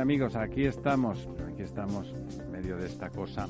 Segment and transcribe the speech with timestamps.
[0.00, 0.34] Amigos.
[0.34, 3.46] Aquí estamos, aquí estamos en medio de esta cosa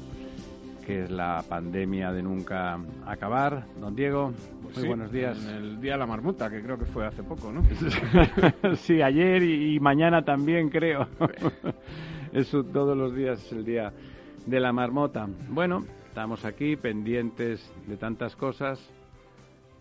[0.85, 3.67] que es la pandemia de nunca acabar.
[3.81, 4.33] Don Diego,
[4.75, 5.39] muy buenos días.
[5.47, 7.63] En el Día de la Marmota, que creo que fue hace poco, ¿no?
[8.77, 11.07] sí, ayer y, mañana también, creo.
[12.33, 13.93] Eso todos los días es el Día
[14.47, 15.29] de la Marmota.
[15.49, 18.81] Bueno, estamos aquí pendientes de tantas cosas.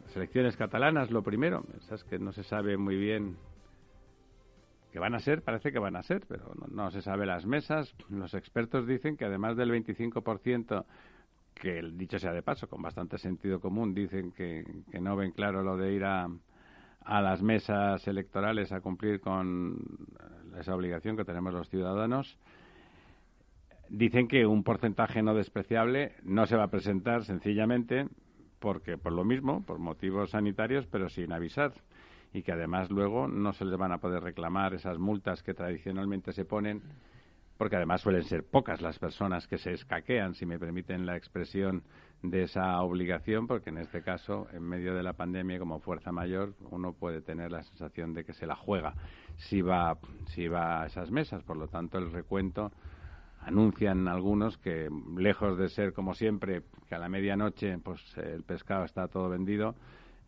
[0.05, 1.63] Las elecciones catalanas, lo primero.
[1.77, 3.38] Esas que no se sabe muy bien
[4.91, 7.93] que van a ser, parece que van a ser, pero no, se sabe las mesas.
[8.09, 10.85] Los expertos dicen que además del 25%,
[11.53, 14.63] que dicho sea de paso, con bastante sentido común, dicen que,
[14.99, 16.27] no ven claro lo de ir a,
[17.01, 19.77] a las mesas electorales a cumplir con
[20.57, 22.37] esa obligación que tenemos los ciudadanos.
[23.89, 28.07] Dicen que un porcentaje no despreciable no se va a presentar sencillamente
[28.59, 31.73] porque por lo mismo, por motivos sanitarios, pero sin avisar
[32.33, 36.33] y que además luego no se les van a poder reclamar esas multas que tradicionalmente
[36.33, 36.81] se ponen,
[37.58, 41.83] porque además suelen ser pocas las personas que se escaquean, si me permiten la expresión,
[42.22, 46.53] de esa obligación, porque en este caso, en medio de la pandemia, como fuerza mayor,
[46.69, 48.94] uno puede tener la sensación de que se la juega
[49.38, 51.44] si va, si va a esas mesas.
[51.44, 52.72] Por lo tanto, el recuento
[53.41, 58.83] anuncian algunos que, lejos de ser como siempre, que a la medianoche pues el pescado
[58.83, 59.75] está todo vendido,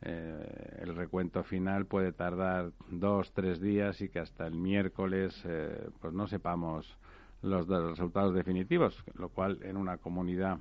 [0.04, 5.90] eh, el recuento final puede tardar dos, tres días y que hasta el miércoles eh,
[6.00, 6.98] pues no sepamos
[7.44, 10.58] los, resultados definitivos, lo cual en una comunidad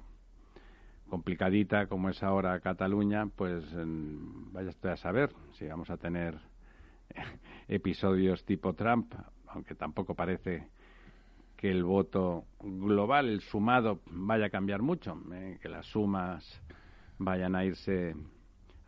[1.08, 6.38] complicadita como es ahora Cataluña, pues vaya usted a saber si vamos a tener
[7.68, 9.14] episodios tipo Trump,
[9.48, 10.68] aunque tampoco parece
[11.56, 16.62] que el voto global, el sumado, vaya a cambiar mucho, eh, que las sumas
[17.18, 18.14] vayan a irse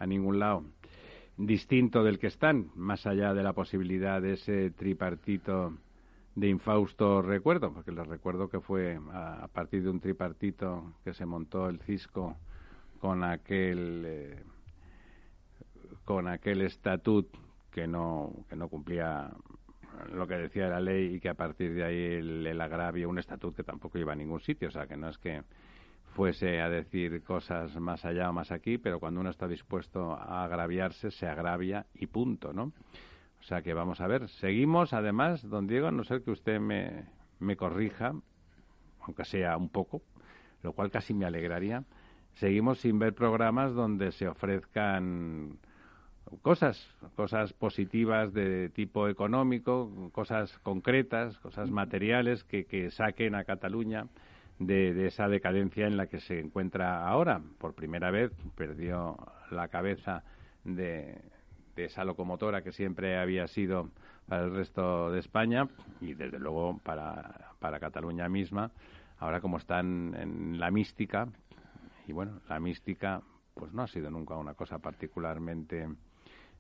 [0.03, 0.65] a ningún lado.
[1.37, 5.75] Distinto del que están, más allá de la posibilidad de ese tripartito
[6.35, 11.25] de infausto recuerdo, porque les recuerdo que fue a, partir de un tripartito que se
[11.25, 12.37] montó el Cisco
[13.01, 14.43] con aquel eh,
[16.05, 17.29] con aquel estatut
[17.71, 19.31] que no que no cumplía
[20.15, 23.19] lo que decía la ley y que a partir de ahí el, el agravio un
[23.19, 25.43] estatut que tampoco iba a ningún sitio, o sea que no es que
[26.15, 30.45] fuese a decir cosas más allá o más aquí, pero cuando uno está dispuesto a
[30.45, 32.73] agraviarse, se agravia y punto, ¿no?
[33.41, 34.29] O sea que vamos a ver.
[34.29, 37.07] Seguimos, además, don Diego, a no ser que usted me,
[37.41, 38.15] me corrija,
[39.01, 40.03] aunque sea un poco,
[40.63, 41.85] lo cual casi me alegraría,
[42.35, 45.59] seguimos sin ver programas donde se ofrezcan
[46.43, 54.07] cosas, cosas positivas de tipo económico, cosas concretas, cosas materiales que, que saquen a Cataluña
[54.67, 57.41] de, esa decadencia en la que se encuentra ahora.
[57.59, 59.17] Por primera vez perdió
[59.51, 60.23] la cabeza
[60.65, 61.21] de,
[61.77, 63.91] esa locomotora que siempre había sido
[64.29, 65.69] para el resto de España
[66.01, 68.71] y desde luego para, para Cataluña misma.
[69.19, 71.29] Ahora como están en la mística,
[72.07, 73.23] y bueno, la mística
[73.55, 75.89] pues no ha sido nunca una cosa particularmente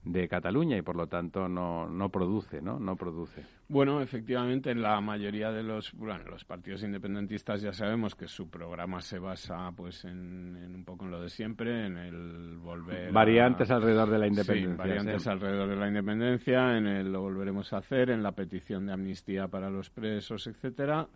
[0.04, 2.78] de Cataluña y por lo tanto no, no produce, ¿no?
[2.78, 3.42] No produce.
[3.68, 9.00] Bueno, efectivamente, la mayoría de los, bueno, los partidos independentistas ya sabemos que su programa
[9.00, 14.10] se basa pues en, un poco en lo de siempre, en el volver variantes alrededor
[14.10, 14.76] de la independencia.
[14.76, 18.92] variantes alrededor de la independencia, en el lo volveremos a hacer, en la petición de
[18.92, 21.06] amnistía para los presos, etcétera.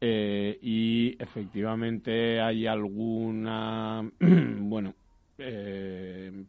[0.00, 4.94] Eh, y efectivamente hay alguna, bueno,
[5.38, 6.44] eh,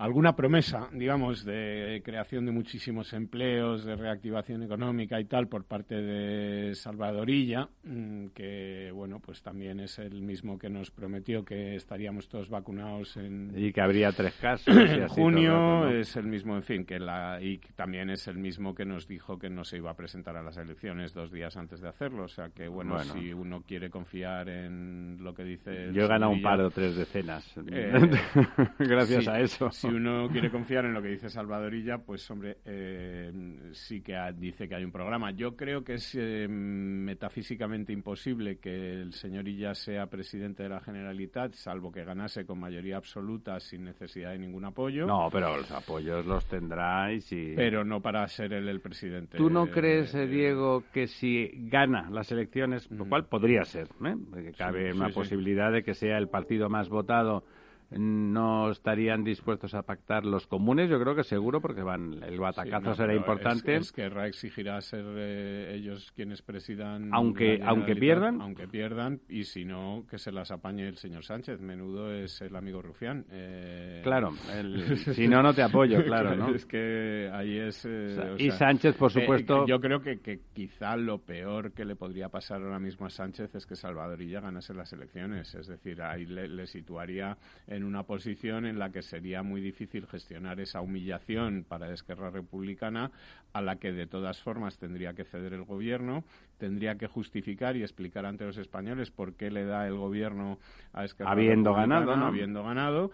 [0.00, 5.94] alguna promesa, digamos, de creación de muchísimos empleos, de reactivación económica y tal por parte
[5.94, 12.30] de Salvadorilla, mm, que, bueno, pues también es el mismo que nos prometió que estaríamos
[12.30, 13.52] todos vacunados en...
[13.54, 14.74] Y que habría tres casos.
[14.74, 17.38] en junio, es el mismo, en fin, que la...
[17.42, 20.42] y también es el mismo que nos dijo que no se iba a presentar a
[20.42, 22.24] las elecciones dos días antes de hacerlo.
[22.24, 25.92] O sea que, bueno, si uno quiere confiar en lo que dice...
[25.92, 27.92] Yo he ganado un par o tres decenas, eh,
[28.78, 29.70] gracias a eso.
[29.70, 33.32] Si uno quiere confiar en lo que dice Salvadorilla, pues hombre, eh,
[33.72, 35.30] sí que dice que hay un programa.
[35.32, 40.80] Yo creo que es eh, metafísicamente imposible que el señor Illa sea presidente de la
[40.80, 45.06] Generalitat, salvo que ganase con mayoría absoluta sin necesidad de ningún apoyo.
[45.06, 47.54] No, pero los apoyos los tendráis y...
[47.54, 49.38] Pero no para ser él el presidente.
[49.38, 54.52] ¿Tú no crees, eh, Diego, que si gana las elecciones, lo cual podría ser, ¿eh?
[54.56, 57.44] cabe una posibilidad de que sea el partido más votado
[57.90, 62.94] no estarían dispuestos a pactar los comunes, yo creo que seguro, porque van el batacazo
[62.94, 63.76] será importante.
[63.76, 67.10] Es, que Ra exigirá ser eh, ellos quienes presidan.
[67.12, 68.40] Aunque, aunque pierdan.
[68.40, 71.60] Aunque pierdan, y si no, que se las apañe el señor Sánchez.
[71.60, 73.24] Menudo es el amigo Rufián.
[73.30, 74.30] Eh, claro,
[75.14, 76.54] si no, no te apoyo, claro, ¿no?
[76.54, 77.84] Es que ahí es.
[77.86, 79.66] Eh, y Sánchez, por supuesto.
[79.66, 83.54] yo creo que, que, quizá lo peor que le podría pasar ahora mismo a Sánchez
[83.54, 85.54] es que Salvadorilla ganase las elecciones.
[85.54, 90.06] Es decir, ahí le, le situaría en una posición en la que sería muy difícil
[90.06, 93.10] gestionar esa humillación para Esquerra Republicana,
[93.52, 96.24] a la que de todas formas tendría que ceder el gobierno,
[96.58, 100.58] tendría que justificar y explicar ante los españoles por qué le da el gobierno
[100.92, 103.10] a Esquerra habiendo ganado, habiendo ganado,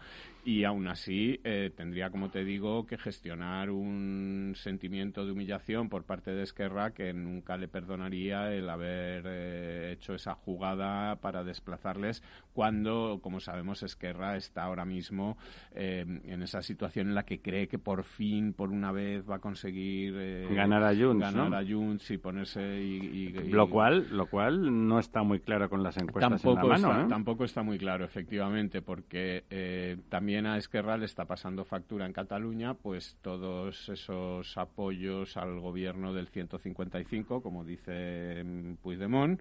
[0.47, 6.05] y aún así eh, tendría, como te digo, que gestionar un sentimiento de humillación por
[6.05, 12.23] parte de Esquerra que nunca le perdonaría el haber eh, hecho esa jugada para desplazarles
[12.53, 15.37] cuando, como sabemos, Esquerra está ahora mismo
[15.75, 19.37] eh, en esa situación en la que cree que por fin, por una vez, va
[19.37, 20.15] a conseguir
[20.55, 25.25] ganar a Junts, ganar a Junts y ponerse y, lo cual lo cual no está
[25.25, 29.97] muy claro con las encuestas tampoco en la mano, tampoco está muy claro efectivamente porque
[30.09, 36.13] también a Esquerra le está pasando factura en Cataluña, pues todos esos apoyos al gobierno
[36.13, 38.45] del 155, como dice
[38.83, 39.41] Puigdemont,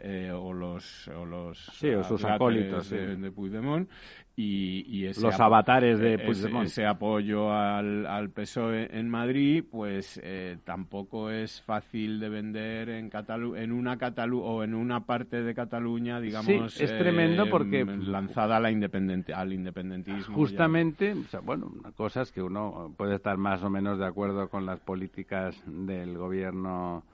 [0.00, 3.88] eh, o los, o los sí, o sus acólitos de, de Puigdemont,
[4.36, 6.66] y, ese los avatares de Puigdemont.
[6.66, 13.10] Ese, apoyo al, al, PSOE en Madrid, pues eh, tampoco es fácil de vender en
[13.10, 16.74] Catalu en una Catalu o en una parte de Cataluña, digamos.
[16.74, 20.34] Sí, es tremendo porque lanzada a la independente, al independentismo.
[20.34, 21.14] Justamente,
[21.44, 24.80] bueno, una cosa es que uno puede estar más o menos de acuerdo con las
[24.80, 27.04] políticas del gobierno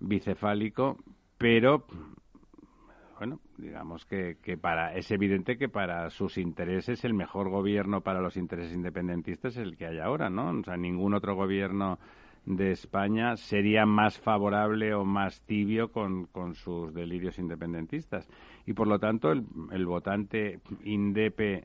[0.00, 0.96] bicefálico,
[1.36, 1.84] pero
[3.58, 8.36] digamos que, que, para es evidente que para sus intereses el mejor gobierno para los
[8.36, 10.50] intereses independentistas es el que hay ahora, ¿no?
[10.50, 11.98] O sea, ningún otro gobierno
[12.46, 18.26] de España sería más favorable o más tibio con, con sus delirios independentistas.
[18.64, 21.64] Y por lo tanto, el, el votante indepe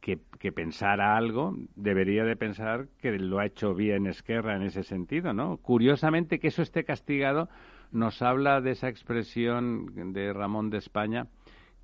[0.00, 4.82] que, que, pensara algo debería de pensar que lo ha hecho bien Esquerra en ese
[4.82, 5.58] sentido, ¿no?
[5.58, 7.48] Curiosamente que eso esté castigado
[7.92, 11.26] nos habla de esa expresión de Ramón de España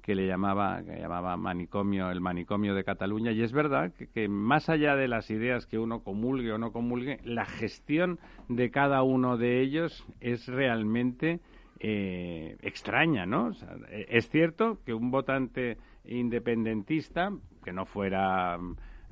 [0.06, 4.68] que le llamaba, que llamaba manicomio, el manicomio de Cataluña, y es verdad que, más
[4.68, 9.36] allá de las ideas que uno comulgue o no comulgue, la gestión de cada uno
[9.36, 11.40] de ellos es realmente
[11.80, 13.50] eh, extraña, ¿no?
[13.90, 17.32] es cierto que un votante independentista,
[17.64, 18.60] que no fuera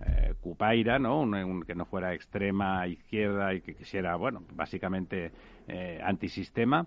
[0.07, 1.29] eh, Cupaira, ¿no?
[1.67, 5.33] que no fuera extrema izquierda y que quisiera, bueno, básicamente
[5.69, 6.87] eh, antisistema.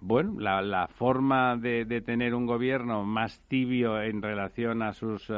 [0.00, 5.30] Bueno, la, la forma de, de, tener un gobierno más tibio en relación a sus,
[5.30, 5.34] uh,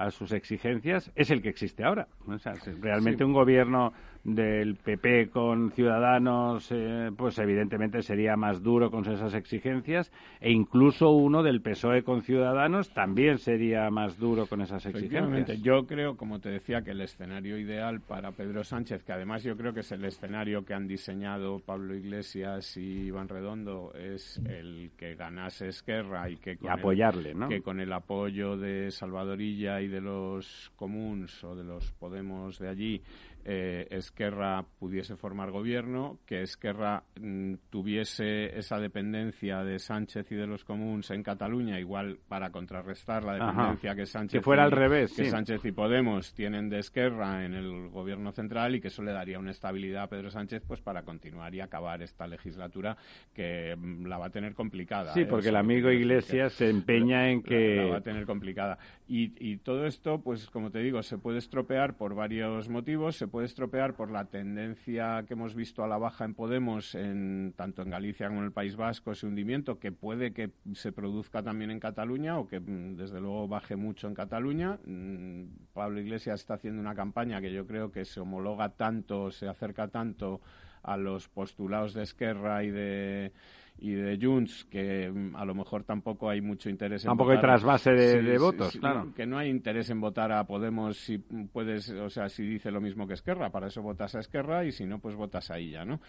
[0.00, 2.08] a sus exigencias es el que existe ahora.
[2.26, 3.92] O sea, realmente un gobierno
[4.24, 11.10] del PP con Ciudadanos, eh, pues evidentemente sería más duro con esas exigencias, e incluso
[11.10, 15.62] uno del PSOE con Ciudadanos también sería más duro con esas exigencias.
[15.62, 19.56] Yo creo, como te decía, que el escenario ideal para Pedro Sánchez, que además yo
[19.56, 24.90] creo que es el escenario que han diseñado Pablo Iglesias y Iván Redondo, es el
[24.96, 29.88] que ganase Esquerra y que con, apoyarle, el, que con el apoyo de Salvadorilla y
[29.88, 33.02] de los comuns o de los Podemos de allí
[33.44, 40.46] eh, Esquerra pudiese formar gobierno, que Esquerra mm, tuviese esa dependencia de Sánchez y de
[40.46, 45.14] los comuns en Cataluña, igual para contrarrestar la dependencia que Sánchez fuera y, al revés,
[45.14, 49.12] que Sánchez y Podemos tienen de Esquerra en el gobierno central y que eso le
[49.12, 52.96] daría una estabilidad a Pedro Sánchez pues para continuar y acabar esta legislatura
[53.32, 55.14] que mm, la va a tener complicada.
[55.14, 55.26] Sí, ¿eh?
[55.26, 58.78] porque el amigo Iglesias se empeña en que la, va a tener complicada
[59.08, 63.26] y, y todo esto pues como te digo se puede estropear por varios motivos, se
[63.30, 67.82] puede estropear por la tendencia que hemos visto a la baja en Podemos, en, tanto
[67.82, 71.70] en Galicia como en el País Vasco, ese hundimiento que puede que se produzca también
[71.70, 74.78] en Cataluña o que mm, desde luego baje mucho en Cataluña.
[74.84, 79.48] Mm, Pablo Iglesias está haciendo una campaña que yo creo que se homologa tanto, se
[79.48, 80.40] acerca tanto
[80.82, 83.32] a los postulados de Esquerra y de
[83.80, 87.40] y de Junts, que mm, a lo mejor tampoco hay mucho interés en Tampoco hay
[87.40, 89.12] trasvase de, votos, claro.
[89.14, 92.80] que no hay interés en votar a Podemos si puedes, o sea, si dice lo
[92.80, 95.84] mismo que Esquerra, para eso votas a Esquerra y si no, pues votas a ella,
[95.84, 96.00] ¿no?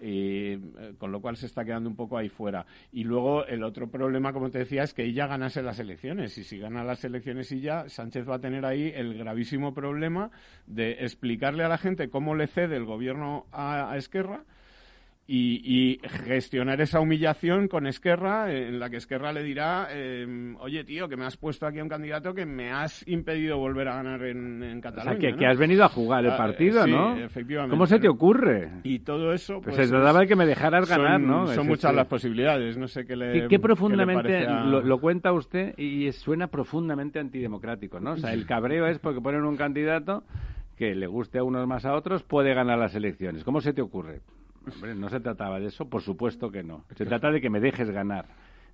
[0.00, 2.66] Y, eh, con lo cual se está quedando un poco ahí fuera.
[2.92, 6.36] Y luego el otro problema, como te decía, es que ella ganase las elecciones.
[6.38, 10.30] Y si gana las elecciones y ya, Sánchez va a tener ahí el gravísimo problema
[10.66, 14.44] de explicarle a la gente cómo le cede el gobierno a Esquerra
[15.32, 21.08] y, gestionar esa humillación con Esquerra, en la que Esquerra le dirá, em, oye tío,
[21.08, 24.24] que me has puesto aquí a un candidato que me has impedido volver a ganar
[24.24, 25.16] en, Cataluña.
[25.16, 27.16] O sea, que, has venido a jugar el ah, partido, ¿no?
[27.16, 27.70] efectivamente.
[27.70, 28.70] ¿Cómo se te ocurre?
[28.82, 29.60] Y todo eso...
[29.60, 31.46] Pues, se trataba de que me dejaras ganar, ¿no?
[31.46, 33.46] Son muchas las posibilidades, no sé qué le...
[33.46, 38.12] ¿Qué, profundamente lo, cuenta usted y suena profundamente antidemocrático, ¿no?
[38.12, 40.24] O sea, el cabreo es porque ponen un candidato
[40.76, 43.44] que le guste a unos más a otros, puede ganar las elecciones.
[43.44, 44.22] ¿Cómo se te ocurre?
[44.66, 46.84] Hombre, no se trataba de eso, por supuesto que no.
[46.96, 48.26] Se trata de que me dejes ganar,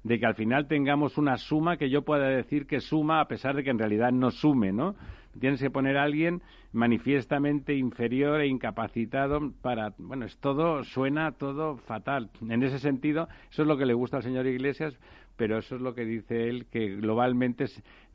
[0.02, 3.54] de que al final tengamos una suma que yo pueda decir que suma a pesar
[3.54, 4.96] de que en realidad no sume, ¿no?
[5.38, 9.92] Tienes que poner a alguien manifiestamente inferior e incapacitado para...
[9.98, 12.30] Bueno, es todo, suena todo fatal.
[12.48, 14.98] En ese sentido, eso es lo que le gusta al señor Iglesias,
[15.36, 17.66] pero eso es lo que dice él, que globalmente,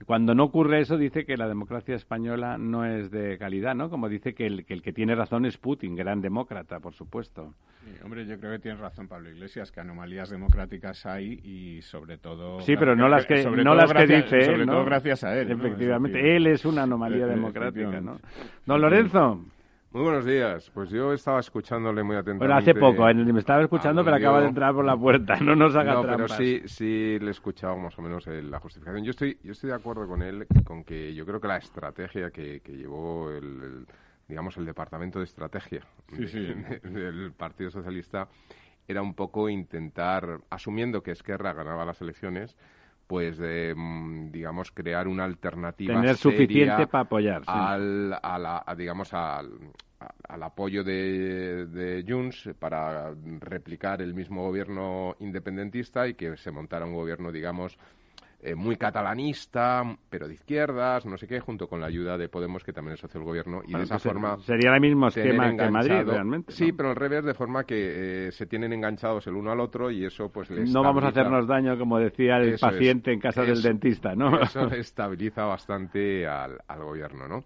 [0.05, 3.89] cuando no ocurre eso, dice que la democracia española no es de calidad, ¿no?
[3.89, 7.53] Como dice que el que, el que tiene razón es Putin, gran demócrata, por supuesto.
[8.03, 12.61] hombre, yo creo que tiene razón Pablo Iglesias, que anomalías democráticas hay y sobre todo...
[12.61, 15.51] Sí, pero no las que, no las que dice él, Sobre todo gracias a él.
[15.51, 18.19] Efectivamente, él es una anomalía democrática, ¿no?
[18.65, 19.45] Don Lorenzo...
[19.93, 20.71] Muy buenos días.
[20.73, 22.45] Pues yo estaba escuchándole muy atentamente.
[22.45, 25.35] Bueno, hace poco, me estaba escuchando, pero acaba de entrar por la puerta.
[25.41, 29.03] No nos haga no, pero sí, sí le he escuchado más o menos la justificación.
[29.03, 32.31] Yo estoy, yo estoy de acuerdo con él, con que yo creo que la estrategia
[32.31, 33.85] que, llevó el,
[34.29, 38.29] digamos, el departamento de estrategia del Partido Socialista
[38.87, 42.55] era un poco intentar, asumiendo que Esquerra ganaba las elecciones,
[43.11, 47.41] pues de, mm, digamos, crear una alternativa Tener suficiente para apoyar.
[47.45, 49.49] Al, a la, digamos, al,
[50.29, 56.85] al apoyo de, de Junts para replicar el mismo gobierno independentista y que se montara
[56.85, 57.77] un gobierno, digamos,
[58.43, 62.63] eh, muy catalanista, pero de izquierdas, no sé qué, junto con la ayuda de Podemos,
[62.63, 64.37] que también es socio del gobierno, y de esa forma...
[64.39, 66.51] Sería el mismo esquema que Madrid, realmente.
[66.51, 69.91] Sí, pero al revés, de forma que eh, se tienen enganchados el uno al otro
[69.91, 73.43] y eso pues les No vamos a hacernos daño, como decía el paciente en casa
[73.43, 74.41] del dentista, ¿no?
[74.41, 77.43] Eso estabiliza bastante al, al gobierno, ¿no?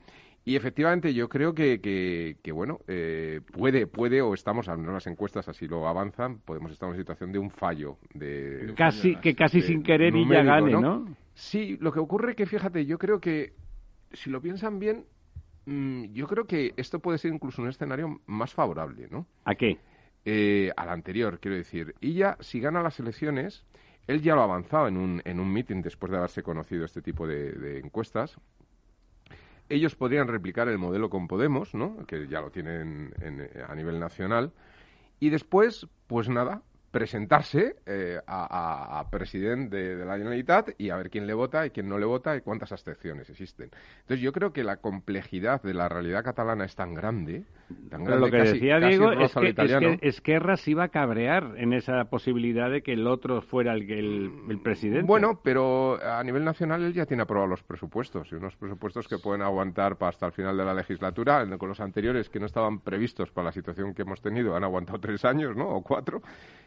[0.47, 5.07] Y efectivamente yo creo que, que, bueno, eh, puede, puede o estamos, al menos las
[5.07, 7.97] encuestas así lo avanzan, podemos estar en una situación de un fallo.
[8.13, 11.07] de Casi, que casi sin querer y ya gane, ¿no?
[11.33, 13.53] Sí, lo que ocurre que, fíjate, yo creo que,
[14.11, 15.05] si lo piensan bien,
[15.65, 19.25] mm, yo creo que esto puede ser incluso un escenario más favorable, ¿no?
[19.45, 19.79] ¿A qué?
[20.25, 21.95] Eh, al anterior, quiero decir.
[22.01, 23.65] Y ya, si gana las elecciones,
[24.05, 27.01] él ya lo ha avanzado en un, en un meeting después de haberse conocido este
[27.01, 28.37] tipo de, de encuestas,
[29.69, 32.05] ellos podrían replicar el modelo con Podemos, ¿no?
[32.05, 33.13] que ya lo tienen
[33.67, 34.51] a nivel nacional,
[35.19, 36.61] y después, pues nada,
[36.95, 41.89] presentarse eh, a, presidente de, la Generalitat y a ver quién le vota y quién
[41.89, 43.69] no le vota y cuántas abstenciones existen.
[44.01, 47.43] Entonces yo creo que la complejidad de la realidad catalana es tan grande,
[47.89, 52.05] tan grande lo que decía Diego es que, Esquerra se iba a cabrear en esa
[52.05, 55.05] posibilidad de que el otro fuera el, el, el presidente.
[55.05, 59.17] Bueno, pero a nivel nacional él ya tiene aprobados los presupuestos y unos presupuestos que
[59.17, 63.31] pueden aguantar hasta el final de la legislatura, con los anteriores que no estaban previstos
[63.31, 65.67] para la situación que hemos tenido, han aguantado tres años, ¿no?
[65.69, 66.21] O cuatro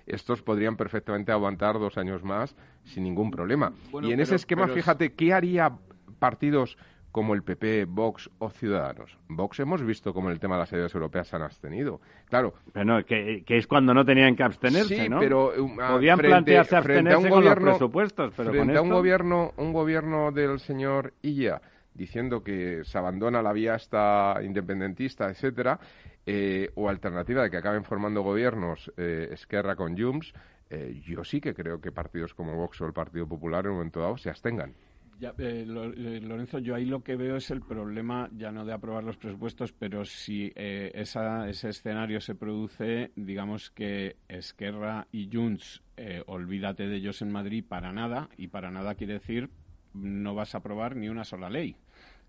[0.06, 3.72] estos podrían perfectamente aguantar dos años más sin ningún problema.
[4.02, 5.72] y en ese esquema, fíjate, ¿qué haría
[6.18, 6.76] partidos
[7.12, 9.18] como el PP, Vox o Ciudadanos.
[9.28, 12.00] Vox hemos visto como el tema de las ayudas europeas se han abstenido.
[12.26, 12.54] Claro.
[12.72, 17.44] Pero que, es cuando no tenían que abstenerse, sí, pero um, Podían plantearse abstenerse con
[17.44, 21.60] los presupuestos, pero frente a un gobierno, un gobierno del señor Illa
[21.94, 25.80] diciendo que se abandona la vía esta independentista, etcétera,
[26.24, 30.32] eh, o alternativa de que acaben formando gobiernos eh, Esquerra con Junts,
[30.70, 33.76] eh, yo sí que creo que partidos como Vox o el Partido Popular en un
[33.78, 34.74] momento dado se abstengan.
[35.20, 39.72] Lorenzo, yo ahí lo que veo es el problema ya no de aprobar los presupuestos,
[39.72, 45.82] pero si esa, ese escenario se produce, digamos que Esquerra y Junts,
[46.26, 49.50] olvídate de ellos en Madrid para nada, y para nada quiere decir
[49.94, 51.76] no vas a aprobar ni una sola ley.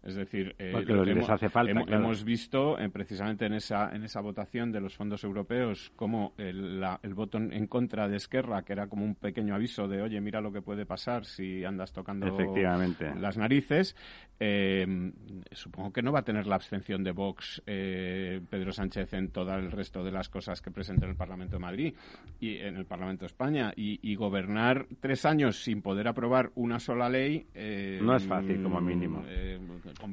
[0.02, 4.80] Es decir, eh, les hace falta, hemos, visto precisamente en esa, en esa votación de
[4.80, 9.16] los fondos europeos como el, el, voto en contra de Esquerra, que era como un
[9.16, 12.28] pequeño aviso de, oye, mira lo que puede pasar si andas tocando
[13.20, 13.96] las narices.
[14.40, 15.12] Eh,
[15.52, 19.54] supongo que no va a tener la abstención de Vox eh, Pedro Sánchez en todo
[19.56, 21.94] el resto de las cosas que presenta en el Parlamento de Madrid
[22.40, 23.74] y en el Parlamento de España.
[23.76, 27.48] Y, gobernar tres años sin poder aprobar una sola ley.
[28.02, 29.24] no es fácil, como mínimo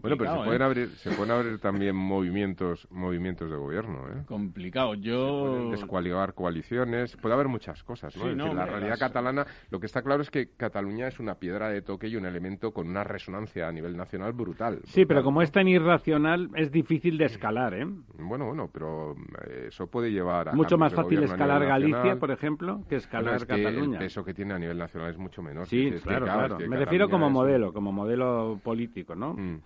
[0.00, 0.64] bueno, pero se pueden, ¿eh?
[0.64, 4.00] abrir, se pueden abrir también movimientos movimientos de gobierno.
[4.08, 4.22] ¿eh?
[4.26, 4.94] Complicado.
[4.94, 5.70] Yo...
[5.70, 7.16] descualigar coaliciones.
[7.16, 8.16] Puede haber muchas cosas.
[8.16, 8.54] ¿no?
[8.54, 12.08] la realidad catalana, lo que está claro es que Cataluña es una piedra de toque
[12.08, 14.80] y un elemento con una resonancia a nivel nacional brutal.
[14.84, 17.74] Sí, pero como es tan irracional, es difícil de escalar.
[17.74, 17.86] ¿eh?
[18.18, 19.12] Bueno, bueno, pero
[19.46, 20.52] eh, eso puede llevar a.
[20.52, 23.98] Mucho más fácil escalar Galicia, por ejemplo, que escalar Cataluña.
[23.98, 25.66] el peso que tiene a nivel nacional es mucho menor.
[25.66, 26.58] Sí, claro, claro.
[26.68, 29.34] Me refiero como modelo, como modelo político, ¿no?
[29.34, 29.60] Mm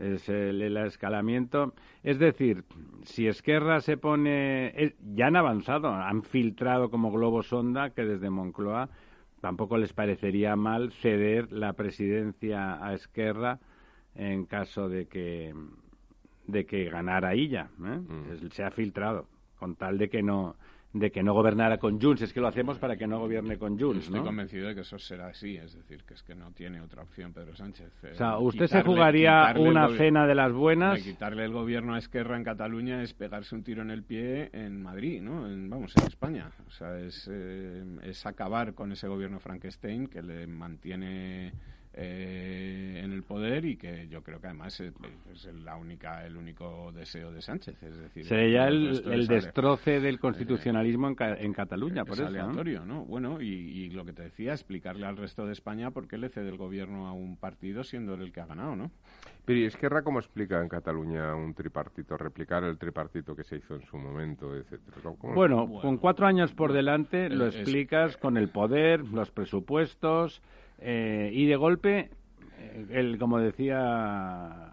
[0.00, 1.74] es el, escalamiento.
[2.02, 2.64] Es decir,
[3.04, 4.94] si Esquerra se pone.
[5.14, 8.88] ya han avanzado, han filtrado como globo sonda que desde Moncloa
[9.40, 13.58] tampoco les parecería mal ceder la presidencia a Esquerra
[14.14, 15.54] en caso de que
[16.46, 17.70] de que ganara ella.
[17.78, 17.98] ¿eh?
[17.98, 18.50] Mm.
[18.50, 19.26] Se ha filtrado,
[19.58, 20.56] con tal de que no
[20.92, 22.22] de que no gobernara con Junts.
[22.22, 24.98] Es que lo hacemos para que no gobierne con Junts, Estoy convencido de que eso
[24.98, 27.92] será así, es decir, que es que no tiene otra opción Pedro Sánchez.
[28.12, 31.00] o sea, ¿usted se jugaría una cena de las buenas?
[31.00, 34.82] quitarle el gobierno a Esquerra en Cataluña es pegarse un tiro en el pie en
[34.82, 35.42] Madrid, ¿no?
[35.68, 36.50] vamos, en España.
[36.66, 41.52] O sea, es, eh, es acabar con ese gobierno Frankenstein que le mantiene
[41.92, 44.94] eh, en el poder y que yo creo que además es,
[45.64, 51.08] la única el único deseo de Sánchez es decir sería el, el, destroce del constitucionalismo
[51.08, 53.04] en, Cataluña por es aleatorio ¿no?
[53.04, 56.48] bueno y, lo que te decía explicarle al resto de España por qué le cede
[56.48, 58.92] el gobierno a un partido siendo el que ha ganado ¿no?
[59.44, 63.74] pero ¿y Esquerra cómo explica en Cataluña un tripartito replicar el tripartito que se hizo
[63.74, 69.00] en su momento etcétera bueno, con cuatro años por delante lo explicas con el poder
[69.08, 70.40] los presupuestos
[70.80, 72.10] eh, y de golpe,
[72.58, 74.70] eh, el, como decía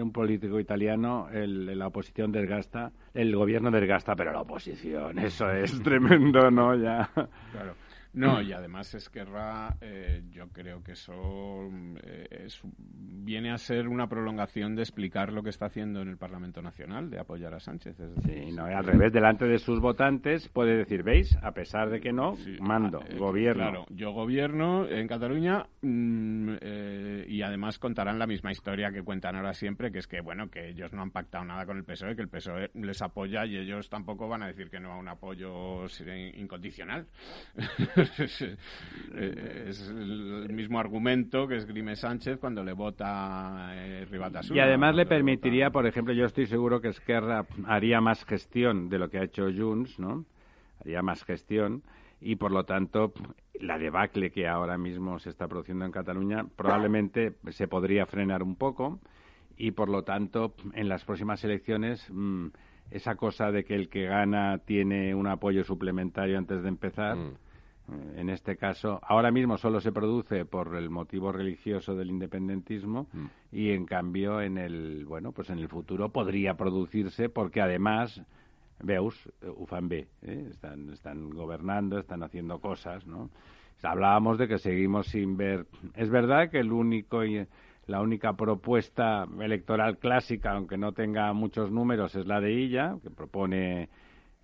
[0.00, 5.82] un político italiano, el, la oposición desgasta, el gobierno desgasta, pero la oposición, eso es
[5.82, 6.76] tremendo, ¿no?
[6.76, 7.10] Ya.
[7.50, 7.74] Claro.
[8.12, 11.70] No, y además Esquerra, eh, yo creo que eso
[12.02, 12.48] eh,
[12.96, 17.08] viene a ser una prolongación de explicar lo que está haciendo en el Parlamento Nacional,
[17.08, 17.96] de apoyar a Sánchez.
[18.24, 21.36] sí, no, al revés, delante de sus votantes puede decir, ¿veis?
[21.42, 23.62] A pesar de que no, mando, ah, eh, gobierno.
[23.62, 26.54] Claro, yo gobierno en Cataluña mm,
[27.28, 30.70] y además contarán la misma historia que cuentan ahora siempre, que es que, bueno, que
[30.70, 33.88] ellos no han pactado nada con el PSOE, que el PSOE les apoya y ellos
[33.88, 35.86] tampoco van a decir que no a un apoyo
[36.34, 37.06] incondicional.
[39.16, 44.06] es, el mismo argumento que esgrime Sánchez cuando le vota eh,
[44.50, 48.98] Y además le permitiría, por ejemplo, yo estoy seguro que Esquerra haría más gestión de
[48.98, 50.24] lo que ha hecho Junts, ¿no?
[50.80, 51.82] Haría más gestión
[52.20, 53.12] y por lo tanto
[53.60, 58.56] la debacle que ahora mismo se está produciendo en Cataluña probablemente se podría frenar un
[58.56, 59.00] poco
[59.56, 62.48] y por lo tanto en las próximas elecciones mm,
[62.90, 67.49] esa cosa de que el que gana tiene un apoyo suplementario antes de empezar mm
[68.16, 73.26] en este caso, ahora mismo solo se produce por el motivo religioso del independentismo mm.
[73.52, 78.22] y en cambio en el bueno, pues en el futuro podría producirse porque además
[78.82, 80.46] veus ufan B, ¿eh?
[80.50, 83.30] están están gobernando, están haciendo cosas, ¿no?
[83.82, 85.66] Hablábamos de que seguimos sin ver.
[85.94, 87.22] Es verdad que el único
[87.86, 93.10] la única propuesta electoral clásica, aunque no tenga muchos números, es la de ella, que
[93.10, 93.88] propone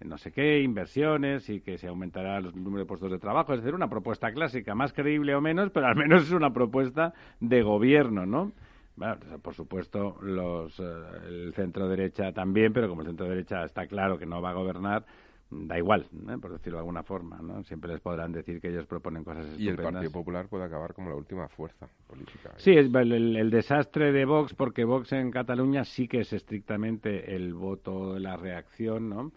[0.05, 3.55] no sé qué, inversiones y que se aumentará el número de puestos de trabajo.
[3.55, 7.15] Es decir, una propuesta clásica, más creíble o menos, pero al menos es una propuesta
[7.41, 8.53] de gobierno, ¿no?
[8.97, 10.85] Bueno, por supuesto, los, eh,
[11.29, 14.55] el centro derecha también, pero como el centro derecha está claro que no va a
[14.55, 15.05] gobernar,
[15.51, 16.39] da igual, ¿eh?
[16.41, 17.63] por decirlo de alguna forma, ¿no?
[17.65, 19.67] Siempre les podrán decir que ellos proponen cosas estupendas.
[19.67, 22.53] Y el Partido Popular puede acabar como la última fuerza política.
[22.57, 27.37] Sí, es el, el, desastre de Vox, porque Vox en Cataluña sí que es estrictamente
[27.37, 29.33] el voto de la reacción, ¿no?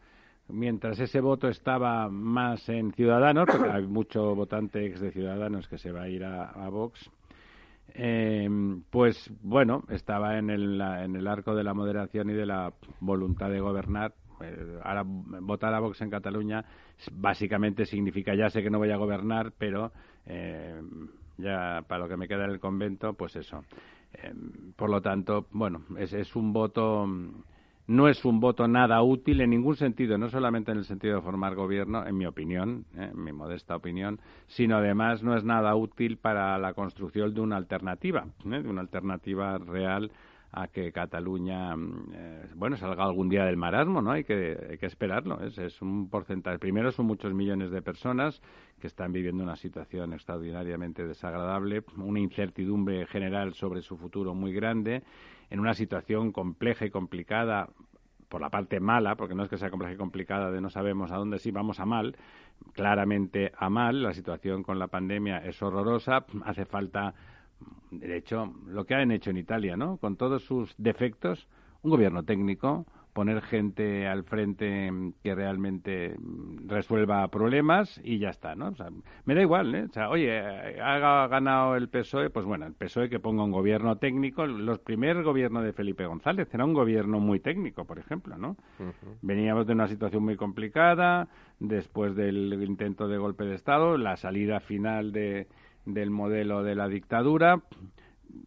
[0.49, 5.77] Mientras ese voto estaba más en Ciudadanos, porque hay mucho votante ex de Ciudadanos que
[5.77, 7.09] se va a ir a, Vox,
[7.93, 8.47] eh,
[8.89, 13.49] pues bueno, estaba en el, en el arco de la moderación y de la voluntad
[13.49, 14.13] de gobernar.
[14.41, 16.63] Eh, ahora votar a Vox en Cataluña
[17.11, 19.91] básicamente significa ya sé que no voy a gobernar, pero
[20.25, 20.81] eh,
[21.37, 23.63] ya para lo que me queda en el convento, pues eso.
[24.75, 27.05] por lo tanto, bueno, es, es un voto
[27.89, 31.21] no es un voto nada útil en ningún sentido, no solamente en el sentido de
[31.23, 33.09] formar gobierno, en mi opinión, ¿eh?
[33.11, 37.57] en mi modesta opinión, sino además no es nada útil para la construcción de una
[37.57, 38.61] alternativa, ¿eh?
[38.61, 40.11] de una alternativa real
[40.51, 44.11] a que Cataluña, mm, eh, bueno, salga algún día del marasmo, ¿no?
[44.11, 45.41] Hay que, hay que esperarlo.
[45.41, 46.59] Es, es un porcentaje.
[46.59, 48.41] Primero son muchos millones de personas
[48.79, 55.03] que están viviendo una situación extraordinariamente desagradable, una incertidumbre general sobre su futuro muy grande,
[55.49, 57.69] en una situación compleja y complicada
[58.29, 61.11] por la parte mala, porque no es que sea compleja y complicada de no sabemos
[61.11, 62.15] a dónde sí vamos a mal,
[62.73, 67.15] claramente a mal, la situación con la pandemia es horrorosa, hace falta
[67.91, 69.97] de hecho, lo que han hecho en Italia, ¿no?
[69.97, 71.47] Con todos sus defectos,
[71.81, 74.91] un gobierno técnico, poner gente al frente
[75.23, 76.15] que realmente
[76.67, 78.69] resuelva problemas y ya está, ¿no?
[78.69, 78.89] O sea,
[79.25, 79.83] me da igual, ¿eh?
[79.89, 83.97] O sea, oye, ha ganado el PSOE, pues bueno, el PSOE que ponga un gobierno
[83.97, 84.45] técnico.
[84.45, 88.55] Los primer gobierno de Felipe González era un gobierno muy técnico, por ejemplo, ¿no?
[89.21, 91.27] Veníamos de una situación muy complicada,
[91.59, 95.47] después del intento de golpe de Estado, la salida final de
[95.93, 97.61] del modelo de la dictadura,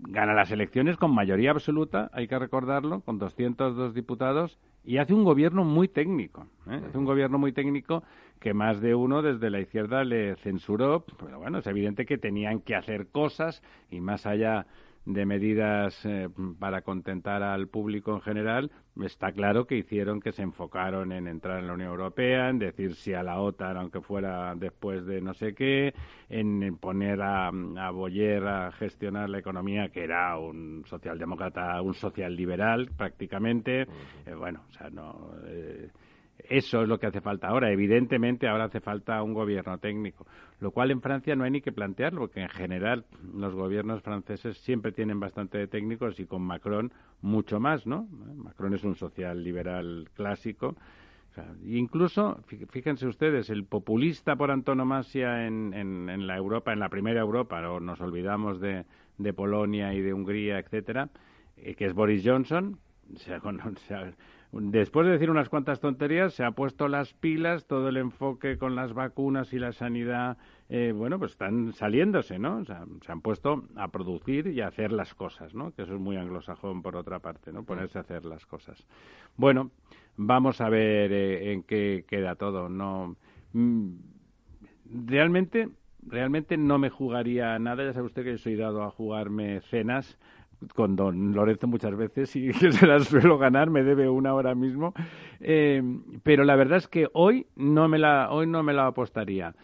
[0.01, 5.25] gana las elecciones con mayoría absoluta, hay que recordarlo, con 202 diputados, y hace un
[5.25, 6.47] gobierno muy técnico.
[6.69, 6.81] ¿eh?
[6.89, 8.03] Hace un gobierno muy técnico
[8.41, 12.61] que más de uno desde la izquierda le censuró, pero bueno, es evidente que tenían
[12.61, 14.67] que hacer cosas y más allá
[15.05, 18.71] de medidas eh, para contentar al público en general,
[19.03, 22.95] está claro que hicieron que se enfocaron en entrar en la Unión Europea, en decir
[22.95, 25.95] sí a la OTAN, aunque fuera después de no sé qué,
[26.29, 32.91] en, poner a, a, Boyer a gestionar la economía, que era un socialdemócrata, un socialliberal
[32.97, 33.83] prácticamente.
[34.27, 35.33] Eh, bueno, o sea, no.
[35.47, 35.91] Eh,
[36.53, 37.73] eso es lo que hace falta ahora.
[37.73, 40.27] Evidentemente, ahora hace falta un gobierno técnico,
[40.61, 44.59] lo cual en Francia no hay ni que plantearlo, porque en general los gobiernos franceses
[44.59, 48.07] siempre tienen bastante de técnicos y con Macron mucho más, ¿no?
[48.37, 50.77] Macron es un social liberal clásico.
[51.65, 57.67] incluso, fíjense ustedes, el populista por antonomasia en, en, la Europa, en la primera Europa,
[57.71, 58.85] o nos olvidamos de,
[59.17, 61.09] de Polonia y de Hungría, etcétera,
[61.57, 62.79] eh, que es Boris Johnson,
[63.17, 63.33] se
[64.53, 68.75] después de decir unas cuantas tonterías, se ha puesto las pilas, todo el enfoque con
[68.75, 70.37] las vacunas y la sanidad,
[70.69, 72.59] eh, bueno, pues están saliéndose, ¿no?
[72.59, 75.73] O sea, se han puesto a producir y a hacer las cosas, ¿no?
[75.73, 77.65] Que eso es muy anglosajón por otra parte, ¿no?
[77.65, 78.87] Ponerse a hacer las cosas.
[79.37, 79.71] Bueno,
[80.17, 82.69] vamos a ver eh, en qué queda todo.
[82.69, 83.17] No,
[83.55, 83.95] mm,
[85.07, 85.71] realmente,
[86.07, 87.85] realmente no me jugaría nada.
[87.85, 90.19] Ya sabe usted que yo soy dado a jugarme cenas
[90.75, 94.95] con don Lorenzo muchas veces y se las suelo ganar, me debe una ahora mismo.
[95.41, 95.83] Eh,
[96.23, 99.55] pero la verdad es que hoy no me la, hoy no me la apostaría.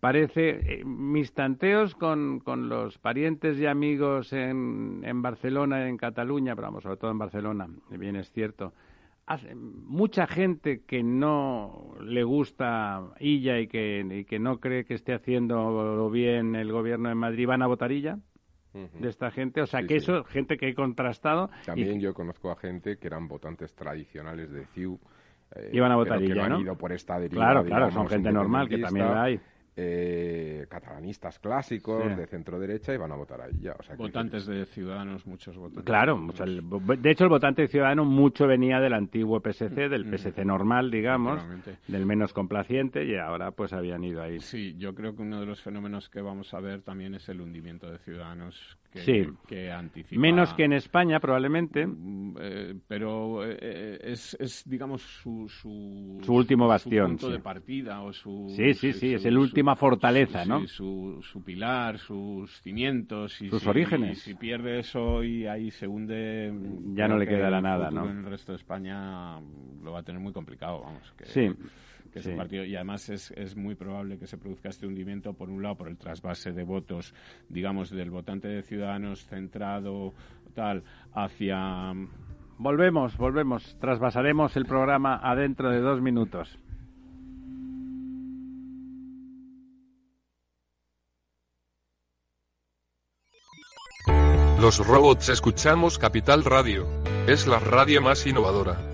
[0.00, 6.54] Parece, eh, mis tanteos con, con, los parientes y amigos en, en Barcelona, en Cataluña,
[6.54, 8.74] pero vamos, sobre todo en Barcelona, bien es cierto,
[9.26, 15.14] hace, mucha gente que no le gusta Illa y que, que no cree que esté
[15.14, 18.18] haciendo bien el gobierno de Madrid van a votar Illa
[18.74, 19.62] de esta gente.
[19.62, 21.50] O sea, que eso, gente que he contrastado.
[21.64, 24.98] También yo conozco a gente que eran votantes tradicionales de CIU.
[25.54, 26.56] Eh, Iban a votar y ya, ¿no?
[26.56, 29.40] han ido por esta deriva, Claro, claro, son gente normal, que también la hay
[29.76, 33.74] eh, catalanistas clásicos de centro derecha y van a votar ahí ya.
[33.78, 35.84] O sea, votantes de Ciudadanos, muchos votantes.
[35.84, 36.20] Claro,
[36.98, 40.90] de hecho el votante de Ciudadanos mucho venía del antiguo PSC, del mm, PSC normal,
[40.90, 41.42] digamos,
[41.88, 44.40] del menos complaciente y ahora pues habían ido ahí.
[44.40, 47.40] Sí, yo creo que uno de los fenómenos que vamos a ver también es el
[47.40, 49.26] hundimiento de Ciudadanos que, sí.
[49.48, 50.20] que anticipa...
[50.20, 51.84] Menos que en España probablemente.
[51.84, 57.18] Mm, eh, pero eh, es, es, digamos, su, su, último bastión.
[57.18, 58.46] Su punto de partida o su...
[58.54, 60.66] Sí, sí, sí, es el último fortaleza, ¿no?
[60.68, 63.40] su, su, pilar, sus cimientos.
[63.42, 64.18] Y sus orígenes.
[64.18, 66.52] Y si pierde eso y ahí se hunde...
[66.94, 68.08] Ya no le quedará nada, ¿no?
[68.08, 69.40] En el resto de España
[69.82, 71.12] lo va a tener muy complicado, vamos.
[71.18, 71.50] Que, sí.
[72.36, 75.76] Partido, y además es, es muy probable que se produzca este hundimiento, por un lado,
[75.76, 77.14] por el trasvase de votos,
[77.48, 80.14] digamos, del votante de Ciudadanos centrado,
[80.54, 81.92] tal, hacia...
[82.56, 83.76] Volvemos, volvemos.
[83.80, 86.58] Trasvasaremos el programa adentro de dos minutos.
[94.60, 96.86] Los robots escuchamos Capital Radio.
[97.26, 98.93] Es la radio más innovadora.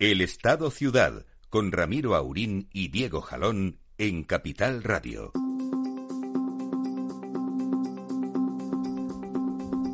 [0.00, 5.32] El Estado Ciudad, con Ramiro Aurín y Diego Jalón en Capital Radio.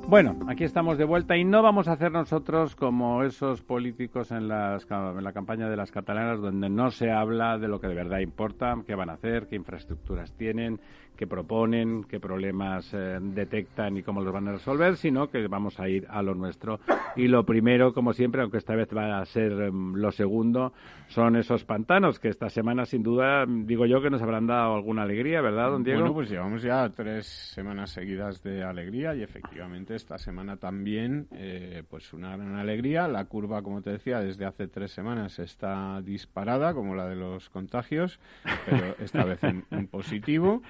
[0.07, 4.47] Bueno, aquí estamos de vuelta y no vamos a hacer nosotros como esos políticos en,
[4.47, 8.19] las, la campaña de las catalanas donde no se habla de lo que de verdad
[8.19, 10.81] importa, qué van a hacer, qué infraestructuras tienen,
[11.17, 15.79] qué proponen, qué problemas eh, detectan y cómo los van a resolver, sino que vamos
[15.81, 16.81] a ir a lo nuestro.
[17.17, 20.73] Y lo primero, como siempre, aunque esta vez va a ser em, lo segundo,
[21.09, 25.03] son esos pantanos que esta semana, sin duda, digo yo que nos habrán dado alguna
[25.03, 26.01] alegría, ¿verdad, don Diego?
[26.01, 31.83] Bueno, pues llevamos ya tres semanas seguidas de alegría y efectivamente esta semana también, eh,
[31.89, 33.07] pues una gran alegría.
[33.07, 37.49] La curva, como te decía, desde hace tres semanas está disparada, como la de los
[37.51, 38.19] contagios,
[38.67, 40.63] pero esta vez en, en positivo.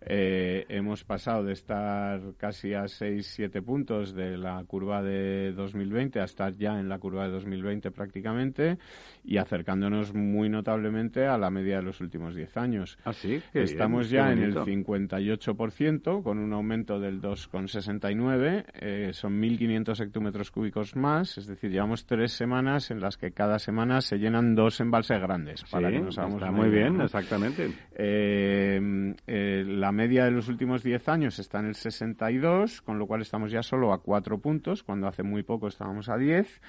[0.00, 6.24] Eh, hemos pasado de estar casi a 6-7 puntos de la curva de 2020 a
[6.24, 8.78] estar ya en la curva de 2020 prácticamente
[9.24, 12.98] y acercándonos muy notablemente a la media de los últimos 10 años.
[13.04, 13.40] ¿Ah, sí?
[13.52, 18.64] Estamos ya en el 58% con un aumento del 2,69.
[18.74, 23.58] Eh, son 1.500 hectómetros cúbicos más, es decir, llevamos tres semanas en las que cada
[23.58, 25.64] semana se llenan dos embalses grandes.
[25.70, 27.70] Para que nos hagamos está muy bien, exactamente.
[27.94, 33.06] Eh, eh, la media de los últimos 10 años está en el 62, con lo
[33.06, 36.60] cual estamos ya solo a 4 puntos, cuando hace muy poco estábamos a 10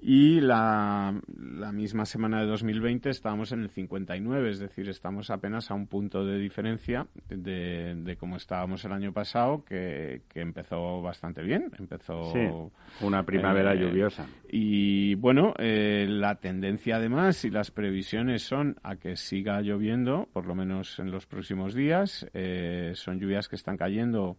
[0.00, 5.70] y la, la, misma semana de 2020 estábamos en el 59, es decir, estamos apenas
[5.70, 11.00] a un punto de diferencia de, de cómo estábamos el año pasado, que, que empezó
[11.00, 12.70] bastante bien, empezó...
[13.00, 14.26] una primavera eh, lluviosa.
[14.48, 20.46] Y bueno, eh, la tendencia además y las previsiones son a que siga lloviendo, por
[20.46, 24.36] lo menos en los próximos días, eh, son lluvias que están cayendo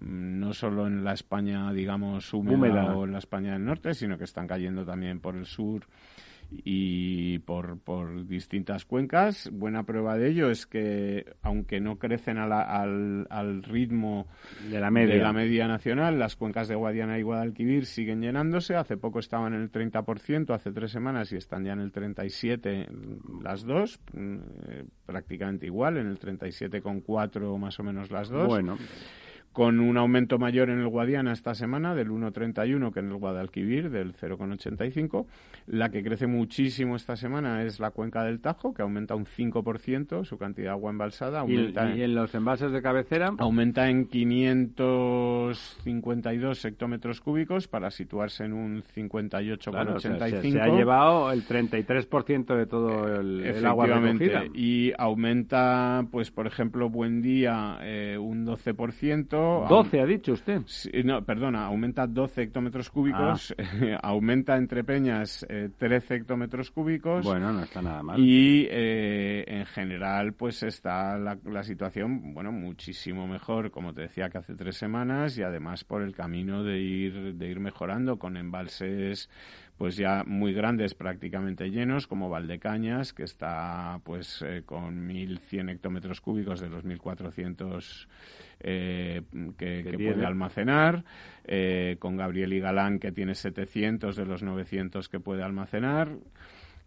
[0.00, 4.24] no solo en la España, digamos, húmeda, o en la España del norte, sino que
[4.24, 5.86] están cayendo también por el sur
[6.50, 9.50] y por, por distintas cuencas.
[9.52, 14.26] Buena prueba de ello es que, aunque no crecen al, al, ritmo
[14.70, 15.14] de la, media.
[15.14, 18.76] de la media nacional, las cuencas de Guadiana y Guadalquivir siguen llenándose.
[18.76, 23.42] Hace poco estaban en el 30%, hace tres semanas, y están ya en el 37%
[23.42, 28.48] las dos, eh, prácticamente igual, en el 37,4% más o menos las dos.
[28.48, 28.78] Bueno
[29.58, 33.90] con un aumento mayor en el Guadiana esta semana del 1,31 que en el Guadalquivir
[33.90, 35.26] del 0,85.
[35.66, 40.24] La que crece muchísimo esta semana es la cuenca del Tajo, que aumenta un 5%
[40.24, 41.40] su cantidad de agua embalsada.
[41.40, 43.32] Aumenta ¿Y, en los envases de cabecera?
[43.36, 49.70] Aumenta en 552 hectómetros cúbicos para situarse en un 58,85.
[49.72, 54.44] Claro, se, se, ha llevado el 33% de todo el, el agua recogida.
[54.54, 59.47] Y aumenta, pues por ejemplo, Buen Día eh, un 12%.
[59.68, 60.62] 12 ha dicho usted.
[61.04, 63.98] no, perdona, aumenta 12 hectómetros cúbicos, ah.
[64.02, 65.46] aumenta entre Peñas
[65.78, 67.24] 13 eh, hectómetros cúbicos.
[67.24, 68.18] Bueno, no está nada mal.
[68.20, 74.28] Y eh, en general, pues está la, la, situación, bueno, muchísimo mejor, como te decía,
[74.28, 78.36] que hace tres semanas y además por el camino de ir, de ir mejorando con
[78.36, 79.28] embalses
[79.78, 86.20] pues ya muy grandes, prácticamente llenos, como Valdecañas, que está pues eh, con 1.100 hectómetros
[86.20, 88.08] cúbicos de los 1.400
[88.60, 89.22] eh,
[89.56, 91.04] que, que puede almacenar,
[91.44, 96.10] eh, con Gabriel y Galán, que tiene 700 de los 900 que puede almacenar.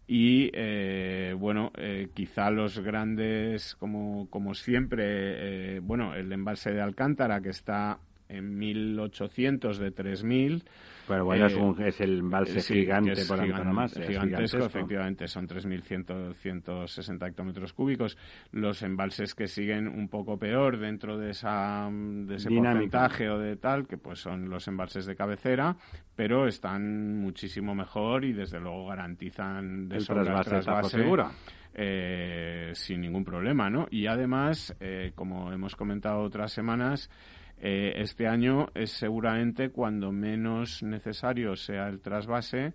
[0.06, 6.82] Y eh, bueno, eh, quizá los grandes, como, como siempre, eh, bueno, el embalse de
[6.82, 7.98] Alcántara, que está
[8.36, 10.64] en 1800 de 3000
[11.06, 13.92] pero bueno, es, un, es, el embalse gigante, por gigante, más.
[13.94, 18.16] Gigantesco, efectivamente, son 3.160 hectómetros cúbicos.
[18.52, 23.56] Los embalses que siguen un poco peor dentro de, esa, de ese porcentaje o de
[23.56, 25.76] tal, que pues son los embalses de cabecera,
[26.14, 31.30] pero están muchísimo mejor y desde luego garantizan de el trasvase, segura.
[31.74, 33.86] Eh, sin ningún problema, ¿no?
[33.90, 37.08] Y además, eh, como hemos comentado otras semanas,
[37.64, 42.74] eh, este año es seguramente cuando menos necesario sea el trasvase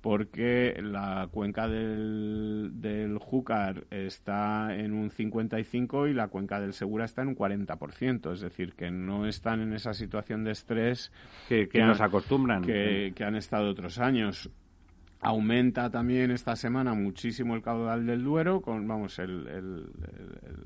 [0.00, 7.06] porque la cuenca del, del Júcar está en un 55 y la cuenca del Segura
[7.06, 11.10] está en un 40%, es decir, que no están en esa situación de estrés
[11.48, 12.62] que, nos acostumbran.
[12.62, 14.50] Que, que, han estado otros años.
[15.24, 19.86] Aumenta también esta semana muchísimo el caudal del Duero, con vamos el,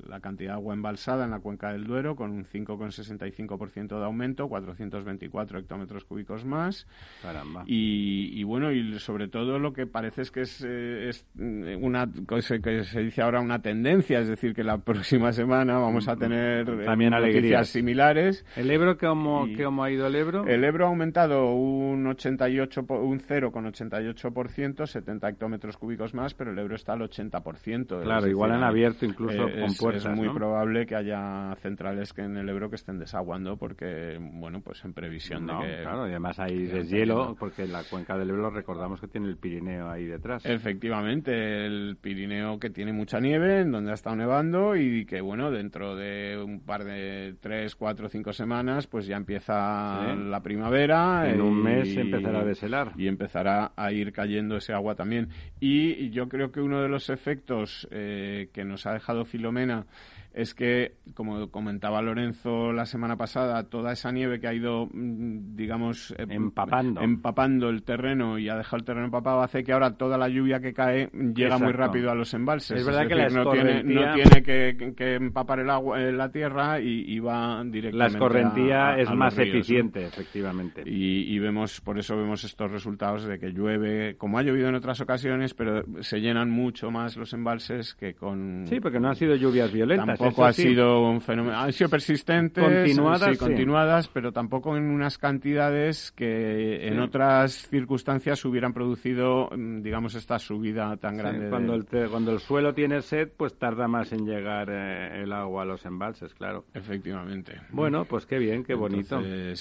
[0.05, 4.49] la cantidad de agua embalsada en la cuenca del Duero, con un 5,65% de aumento,
[4.49, 6.87] 424 hectómetros cúbicos más.
[7.21, 7.63] Caramba.
[7.67, 12.83] Y, bueno, y sobre todo lo que parece es que es, eh, una cosa que
[12.83, 16.85] se dice ahora una tendencia, es decir, que la próxima semana vamos a tener eh,
[16.85, 18.45] también noticias similares.
[18.57, 20.45] ¿El Ebro cómo, cómo ha ido el Ebro?
[20.45, 26.75] El Ebro ha aumentado un 88, un 0,88% 70 hectómetros cúbicos más, pero el euro
[26.75, 28.01] está al 80%.
[28.01, 30.05] Claro, igual han abierto incluso con puertas.
[30.05, 34.61] Es muy probable que haya centrales que en el euro que estén desaguando porque, bueno,
[34.61, 35.81] pues en previsión de que...
[35.81, 39.89] Claro, y además hay deshielo porque la cuenca del Ebro recordamos que tiene el Pirineo
[39.89, 40.45] ahí detrás.
[40.45, 45.51] Efectivamente, el Pirineo que tiene mucha nieve, en donde ha estado nevando y que, bueno,
[45.51, 51.29] dentro de un par de tres, cuatro, cinco semanas, pues ya empieza la primavera.
[51.29, 52.93] En un mes empezará a deshelar.
[52.97, 55.29] Y empezará a ir cayendo ese agua también.
[55.59, 59.85] Y yo creo que uno de los efectos eh, que nos ha dejado Filomena
[60.33, 65.55] es que, como comentaba Lorenzo la semana pasada, toda esa nieve que ha ido, mm,
[65.55, 67.01] digamos, eh, empapando.
[67.01, 70.59] empapando el terreno y ha dejado el terreno empapado, hace que ahora toda la lluvia
[70.59, 72.79] que cae llega muy rápido a los embalses.
[72.79, 77.19] Es verdad que no, tiene, no tiene que, empapar el agua, en la tierra y,
[77.19, 80.83] va directamente La escorrentía es más eficiente, efectivamente.
[80.85, 84.75] Y, y, vemos, por eso vemos estos resultados de que llueve, como ha llovido en
[84.75, 88.65] otras ocasiones, pero se llenan mucho más los embalses que con...
[88.67, 91.57] Sí, porque no han sido lluvias violentas tampoco ha sido un fenómeno.
[91.57, 98.73] Han sido persistentes, continuadas, continuadas, pero tampoco en unas cantidades que en otras circunstancias hubieran
[98.73, 101.49] producido, mm, digamos, esta subida tan grande.
[101.49, 105.63] cuando, el cuando el suelo tiene sed, pues tarda más en llegar eh, el agua
[105.63, 106.65] a los embalses, claro.
[106.73, 107.53] Efectivamente.
[107.71, 109.19] Bueno, pues qué bien, qué bonito.
[109.23, 109.53] Eh,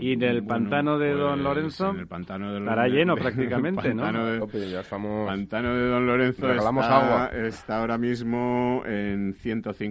[0.00, 1.90] ¿Y en el pantano de Don pues, Lorenzo?
[1.90, 4.04] En el pantano de Estará lleno prácticamente, ¿no?
[4.24, 5.26] De, ya estamos...
[5.26, 7.30] pantano de Don Lorenzo está, agua.
[7.32, 9.34] está ahora mismo en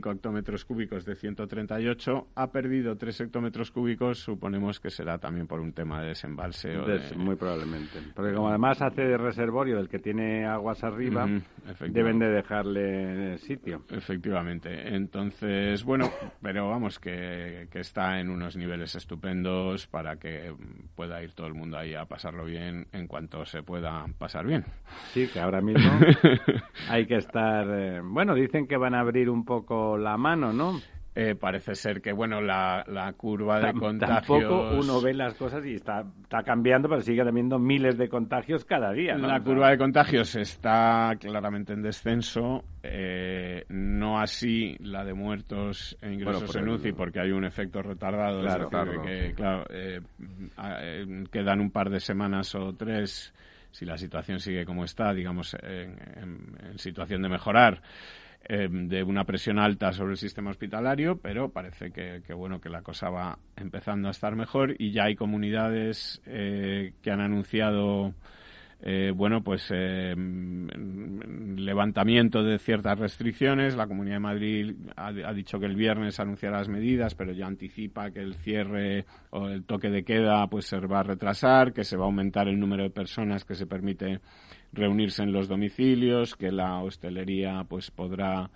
[0.03, 5.59] 105 hectómetros cúbicos de 138, ha perdido 3 hectómetros cúbicos, suponemos que será también por
[5.59, 6.75] un tema de desembalse.
[7.15, 7.99] Muy probablemente.
[8.13, 11.27] Porque como además hace de reservorio del que tiene aguas arriba,
[11.89, 13.83] deben de dejarle sitio.
[13.89, 14.95] Efectivamente.
[14.95, 16.09] Entonces, bueno,
[16.41, 20.53] pero vamos, que, que está en unos niveles estupendos para que
[20.95, 24.65] pueda ir todo el mundo ahí a pasarlo bien en cuanto se pueda pasar bien.
[25.13, 25.89] Sí, que ahora mismo
[26.89, 27.67] hay que estar...
[27.69, 30.79] Eh, bueno, dicen que van a abrir un poco la mano, ¿no?
[31.15, 35.63] Eh, parece ser que bueno la, la curva de contagios tampoco uno ve las cosas
[35.63, 39.77] y está, está cambiando pero sigue habiendo miles de contagios cada día la curva de
[39.77, 42.63] contagios está claramente en descenso.
[42.81, 48.41] Eh, no así la de muertos e ingresos en UCI porque hay un efecto retardado
[48.41, 50.01] claro, que claro, eh,
[51.31, 53.31] quedan un par de semanas o tres
[53.69, 57.81] si la situación sigue como está digamos en situación de mejorar
[58.45, 62.81] eh, de una presión alta sobre el sistema hospitalario, pero parece que, bueno que la
[62.81, 68.13] cosa va empezando a estar mejor y ya hay comunidades eh, que han anunciado
[68.81, 69.71] eh, bueno, pues
[71.55, 73.77] levantamiento de ciertas restricciones.
[73.77, 77.45] La Comunidad de Madrid ha, ha, dicho que el viernes anunciará las medidas, pero ya
[77.45, 81.85] anticipa que el cierre o el toque de queda pues se va a retrasar, que
[81.85, 84.19] se va a aumentar el número de personas que se permite
[84.73, 88.49] reunirse en los domicilios, que la hostelería pues podrá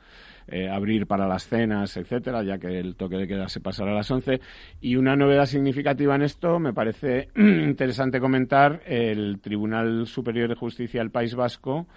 [0.47, 3.95] eh, abrir para las cenas, etcétera, ya que el toque de queda se pasará a
[3.95, 4.39] las 11.
[4.81, 11.01] Y una novedad significativa en esto, me parece interesante comentar, el Tribunal Superior de Justicia
[11.01, 11.87] del País Vasco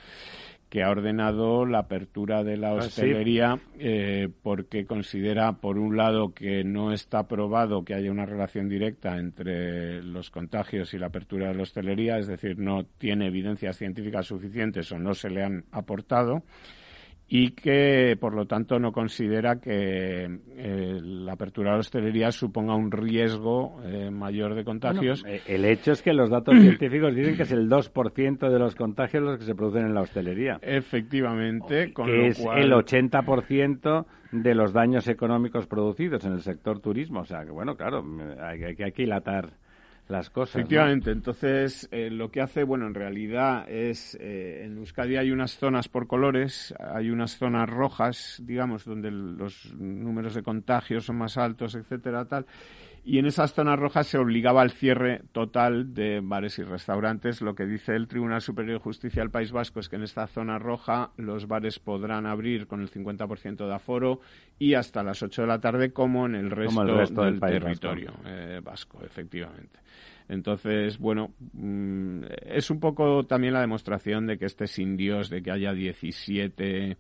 [0.71, 6.33] que ha ordenado la apertura de la ah, hostelería eh, porque considera, por un lado,
[6.33, 11.49] que no está probado que haya una relación directa entre los contagios y la apertura
[11.49, 15.65] de la hostelería, es decir, no tiene evidencias científicas suficientes o no se le han
[15.73, 16.45] aportado
[17.33, 22.75] y que, por lo tanto, no considera que eh, la apertura de la hostelería suponga
[22.75, 25.25] un riesgo eh, mayor de contagios.
[25.25, 28.75] Eh, el hecho es que los datos científicos dicen que es el 2% de los
[28.75, 30.59] contagios los que se producen en la hostelería.
[30.61, 37.21] Efectivamente, con que es el 80% de los daños económicos producidos en el sector turismo.
[37.21, 38.05] O sea, que bueno, claro,
[38.43, 39.51] hay, hay, hay que hilatar
[40.61, 45.53] Efectivamente, entonces eh, lo que hace, bueno, en realidad es, eh, en Euskadi hay unas
[45.57, 51.37] zonas por colores, hay unas zonas rojas, digamos, donde los números de contagios son más
[51.37, 52.47] altos, etcétera, tal,
[53.05, 57.41] y en esas zonas rojas se obligaba al cierre total de bares y restaurantes.
[57.41, 60.27] Lo que dice el Tribunal Superior de Justicia del País Vasco es que en esta
[60.27, 64.21] zona roja los bares podrán abrir con el 50% de aforo
[64.59, 68.29] y hasta las 8 de la tarde como en el resto, del, territorio vasco.
[68.29, 69.81] Eh, vasco, efectivamente.
[70.29, 75.43] Entonces, bueno, mm, es un poco también la demostración de que este sin Dios, de
[75.43, 76.97] que haya 17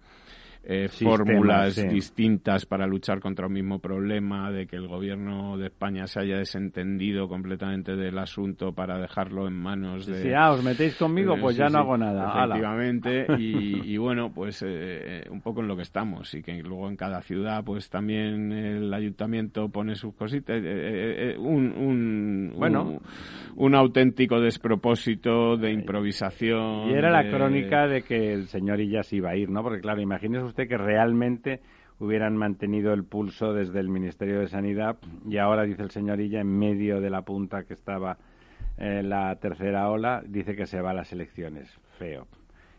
[0.62, 6.06] eh, fórmulas distintas para luchar contra un mismo problema, de que el gobierno de España
[6.06, 10.22] se haya desentendido completamente del asunto para dejarlo en manos de...
[10.22, 12.44] Si ah, os metéis conmigo, pues ya no hago nada.
[12.44, 16.96] Efectivamente, y, bueno, pues eh, un poco en lo que estamos, y que luego en
[16.96, 20.60] cada ciudad, pues también el ayuntamiento pone sus cositas.
[20.62, 23.00] Eh, un, un, bueno,
[23.56, 26.90] un, auténtico despropósito de improvisación.
[26.90, 29.62] Y era la crónica de que el señor Illas iba a ir, ¿no?
[29.62, 31.60] Porque claro, imagínese usted que realmente
[31.98, 34.96] hubieran mantenido el pulso desde el Ministerio de Sanidad
[35.28, 38.18] y ahora dice el señor Illa en medio de la punta que estaba
[38.78, 41.68] eh, la tercera ola dice que se va a las elecciones.
[41.98, 42.26] Feo.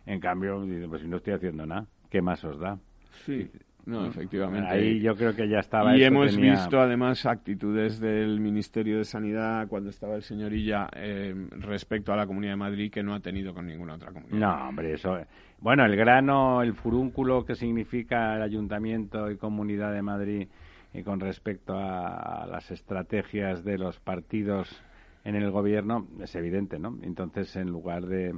[0.05, 2.77] En cambio dice pues si no estoy haciendo nada qué más os da
[3.25, 3.49] sí
[3.85, 4.69] no, efectivamente.
[4.69, 5.95] Ahí yo creo que ya estaba.
[5.97, 12.13] Y hemos visto además actitudes del Ministerio de Sanidad cuando estaba el señorilla eh, respecto
[12.13, 14.37] a la Comunidad de Madrid que no ha tenido con ninguna otra comunidad.
[14.37, 15.17] No, hombre, eso.
[15.59, 20.47] Bueno, el grano, el furúnculo que significa el Ayuntamiento y Comunidad de Madrid
[20.93, 24.83] y con respecto a las estrategias de los partidos
[25.23, 26.97] en el gobierno es evidente, ¿no?
[27.03, 28.35] Entonces, en lugar de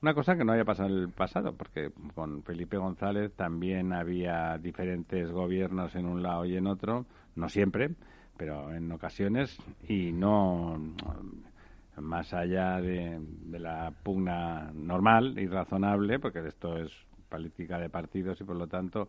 [0.00, 4.58] una cosa que no había pasado en el pasado, porque con Felipe González también había
[4.58, 7.90] diferentes gobiernos en un lado y en otro, no siempre,
[8.36, 10.80] pero en ocasiones, y no
[11.96, 13.20] más allá de,
[13.50, 16.92] la pugna normal y razonable, porque esto es
[17.28, 19.08] política de partidos y por lo tanto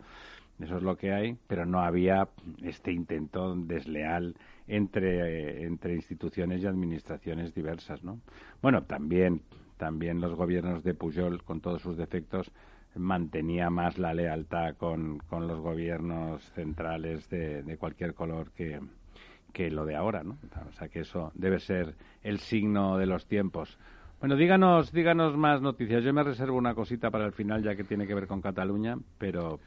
[0.60, 2.28] eso es lo que hay, pero no había
[2.64, 4.36] este intento desleal
[4.68, 8.20] entre, entre instituciones y administraciones diversas, ¿no?
[8.62, 9.42] Bueno, también
[9.80, 12.52] también los gobiernos de Pujol, con todos sus defectos,
[12.96, 18.80] mantenía más la lealtad con, con los gobiernos centrales de, de cualquier color que,
[19.54, 20.38] que lo de ahora, ¿no?
[20.68, 23.80] O sea que eso debe ser el signo de los tiempos.
[24.20, 26.04] Bueno, díganos, díganos más noticias.
[26.04, 28.98] Yo me reservo una cosita para el final, ya que tiene que ver con Cataluña,
[29.18, 29.60] pero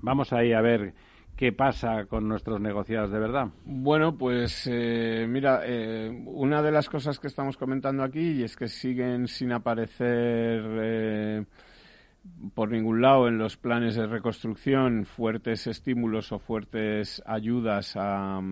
[0.00, 0.94] vamos ahí a ver
[1.40, 3.48] qué pasa con nuestros negociados de verdad.
[3.64, 8.68] Bueno, pues eh, mira, eh, una de las cosas que estamos comentando aquí es que
[8.68, 11.44] siguen sin aparecer eh,
[12.54, 18.42] por ningún lado en los planes de reconstrucción fuertes estímulos o fuertes ayudas a,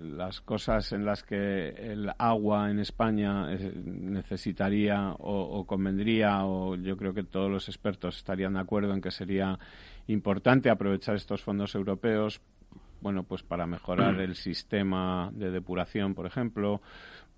[0.00, 3.50] las cosas en las que el agua en España
[3.84, 9.02] necesitaría o, o convendría o yo creo que todos los expertos estarían de acuerdo en
[9.02, 9.58] que sería
[10.08, 12.40] importante aprovechar estos fondos europeos,
[13.00, 16.80] bueno, pues para mejorar el sistema de depuración, por ejemplo,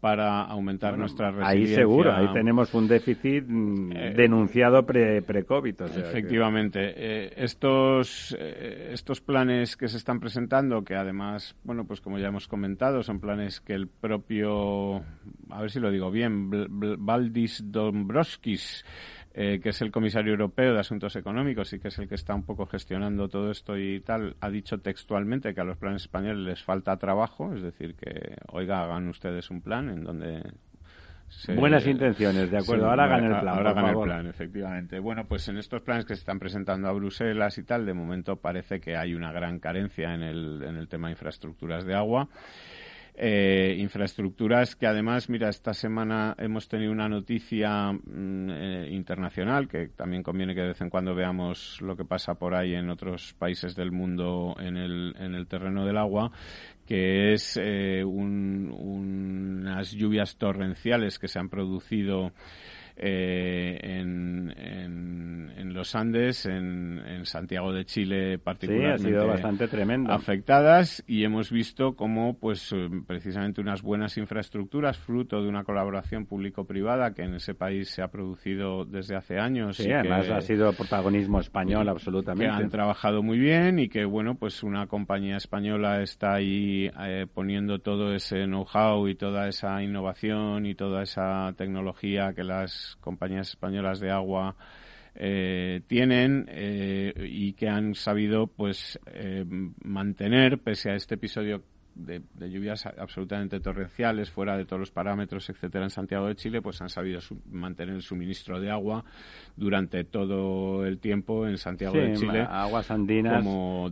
[0.01, 1.77] para aumentar nuestra resiliencia.
[1.77, 5.75] Ahí seguro, ahí tenemos un déficit mm, eh, denunciado pre-COVID.
[5.83, 6.95] efectivamente.
[6.97, 12.29] Eh, estos, eh, estos planes que se están presentando, que además, bueno, pues como ya
[12.29, 15.03] hemos comentado, son planes que el propio,
[15.51, 18.85] a ver si lo digo bien, Valdis Dombrovskis,
[19.41, 22.35] eh, que es el comisario europeo de Asuntos Económicos y que es el que está
[22.35, 26.45] un poco gestionando todo esto y tal, ha dicho textualmente que a los planes españoles
[26.45, 30.43] les falta trabajo, es decir, que, oiga, hagan ustedes un plan en donde
[31.55, 32.91] Buenas intenciones, de acuerdo.
[32.91, 33.57] ahora hagan el plan.
[33.57, 34.99] Ahora hagan el plan, efectivamente.
[34.99, 38.37] Bueno, pues en estos planes que se están presentando a Bruselas y tal, de momento
[38.37, 42.29] parece que hay una gran carencia en el, en el tema de infraestructuras de agua.
[43.21, 49.89] Eh, infraestructuras que además, mira, esta semana hemos tenido una noticia mm, eh, internacional que
[49.89, 53.35] también conviene que de vez en cuando veamos lo que pasa por ahí en otros
[53.37, 56.31] países del mundo en el, en el terreno del agua,
[56.87, 62.31] que es eh, unas lluvias torrenciales que se han producido
[63.01, 68.99] eh, en, en, los Andes, en, en, Santiago de Chile particularmente.
[68.99, 70.13] Sí, ha sido bastante tremendo.
[70.13, 76.27] Afectadas y hemos visto cómo, pues, eh, precisamente unas buenas infraestructuras, fruto de una colaboración
[76.27, 79.77] público-privada que en ese país se ha producido desde hace años.
[79.77, 82.57] Sí, además ha sido protagonismo español, absolutamente.
[82.57, 87.27] Que han trabajado muy bien y que, bueno, pues una compañía española está ahí eh,
[87.33, 93.49] poniendo todo ese know-how y toda esa innovación y toda esa tecnología que las compañías
[93.51, 94.57] españolas de agua
[95.15, 99.45] eh, tienen eh, y que han sabido pues eh,
[99.83, 101.63] mantener pese a este episodio
[101.99, 106.81] de, lluvias absolutamente torrenciales, fuera de todos los parámetros, etcétera, en Santiago de Chile, pues
[106.81, 107.21] han sabido
[107.51, 109.05] mantener el suministro de agua
[109.57, 112.47] durante todo el tiempo en Santiago de Chile.
[112.49, 113.45] Aguas Andinas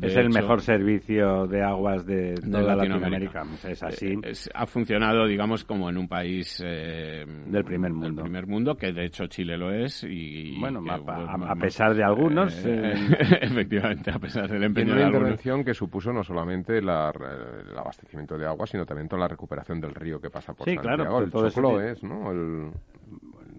[0.03, 3.43] es el mejor servicio de aguas de toda Latinoamérica.
[3.65, 4.15] Es así.
[4.23, 8.23] Eh, ha funcionado, digamos, como en un país eh, del primer mundo.
[8.23, 10.05] Del primer mundo, que de hecho Chile lo es.
[10.05, 12.55] Y, bueno, a, pesar de algunos.
[12.77, 12.95] Eh,
[13.43, 17.13] efectivamente, a pesar del empeño de una intervención que supuso no solamente la,
[17.75, 20.75] la abastecimiento de agua, sino también toda la recuperación del río que pasa por sí,
[20.75, 20.97] Santiago.
[20.97, 22.31] Claro, el choclo es, ¿no?
[22.31, 22.73] El,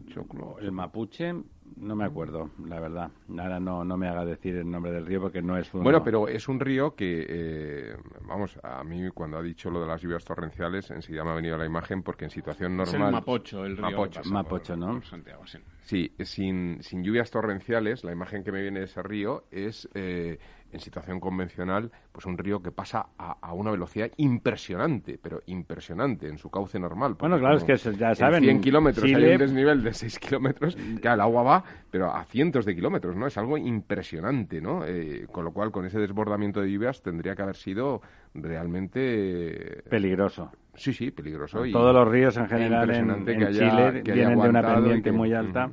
[0.08, 0.58] choclo.
[0.60, 1.34] El mapuche,
[1.76, 3.12] no me acuerdo, la verdad.
[3.38, 5.84] Ahora no, no me haga decir el nombre del río porque no es un...
[5.84, 9.88] Bueno, pero es un río que, eh, vamos, a mí cuando ha dicho lo de
[9.88, 12.96] las lluvias torrenciales, enseguida me ha venido la imagen porque en situación normal...
[12.96, 15.02] Es el Mapocho, el río Mapocho, Mapocho ¿no?
[15.04, 15.60] Santiago, sí.
[15.84, 19.90] Sí, sin, sin lluvias torrenciales, la imagen que me viene de ese río es...
[19.94, 20.40] Eh,
[20.72, 26.38] en situación convencional, pues un río que pasa a, una velocidad impresionante, pero impresionante en
[26.38, 27.16] su cauce normal.
[27.16, 28.44] Bueno, claro, es que ya saben.
[28.44, 32.66] 100 kilómetros hay un desnivel de 6 kilómetros, que el agua va, pero a cientos
[32.66, 33.28] de kilómetros, ¿no?
[33.28, 34.86] Es algo impresionante, ¿no?
[34.86, 38.02] Eh, con lo cual, con ese desbordamiento de lluvias tendría que haber sido
[38.34, 39.84] realmente.
[39.90, 40.52] Peligroso.
[40.76, 41.64] Sí, sí, peligroso.
[41.72, 45.72] Todos los ríos en general en, Chile vienen de una pendiente muy alta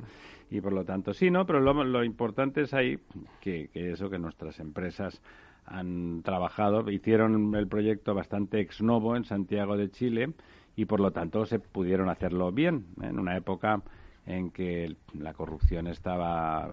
[0.49, 1.45] y por lo tanto sí, ¿no?
[1.45, 2.99] Pero lo, importante es ahí
[3.41, 5.21] que, eso que nuestras empresas
[5.65, 10.33] han trabajado, hicieron el proyecto bastante ex novo en Santiago de Chile
[10.75, 13.81] y por lo tanto se pudieron hacerlo bien en una época
[14.27, 16.71] en que la corrupción estaba